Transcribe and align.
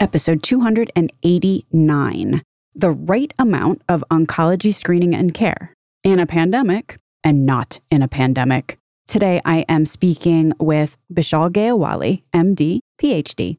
episode 0.00 0.42
289 0.42 2.42
The 2.74 2.90
Right 2.90 3.32
Amount 3.38 3.82
of 3.88 4.02
Oncology 4.10 4.74
Screening 4.74 5.14
and 5.14 5.32
Care 5.34 5.74
in 6.02 6.18
a 6.18 6.26
Pandemic 6.26 6.96
and 7.22 7.44
Not 7.44 7.80
in 7.90 8.00
a 8.02 8.08
Pandemic. 8.08 8.78
Today, 9.06 9.40
I 9.44 9.66
am 9.68 9.84
speaking 9.86 10.52
with 10.58 10.96
Bishal 11.12 11.50
Gyawali, 11.50 12.22
MD, 12.34 12.80
PhD. 13.00 13.58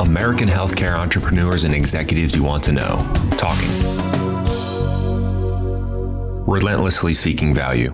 American 0.00 0.48
healthcare 0.48 0.98
entrepreneurs 0.98 1.64
and 1.64 1.74
executives 1.74 2.34
you 2.34 2.42
want 2.42 2.64
to 2.64 2.72
know. 2.72 2.96
Talking. 3.38 3.70
Relentlessly 6.46 7.14
seeking 7.14 7.54
value. 7.54 7.92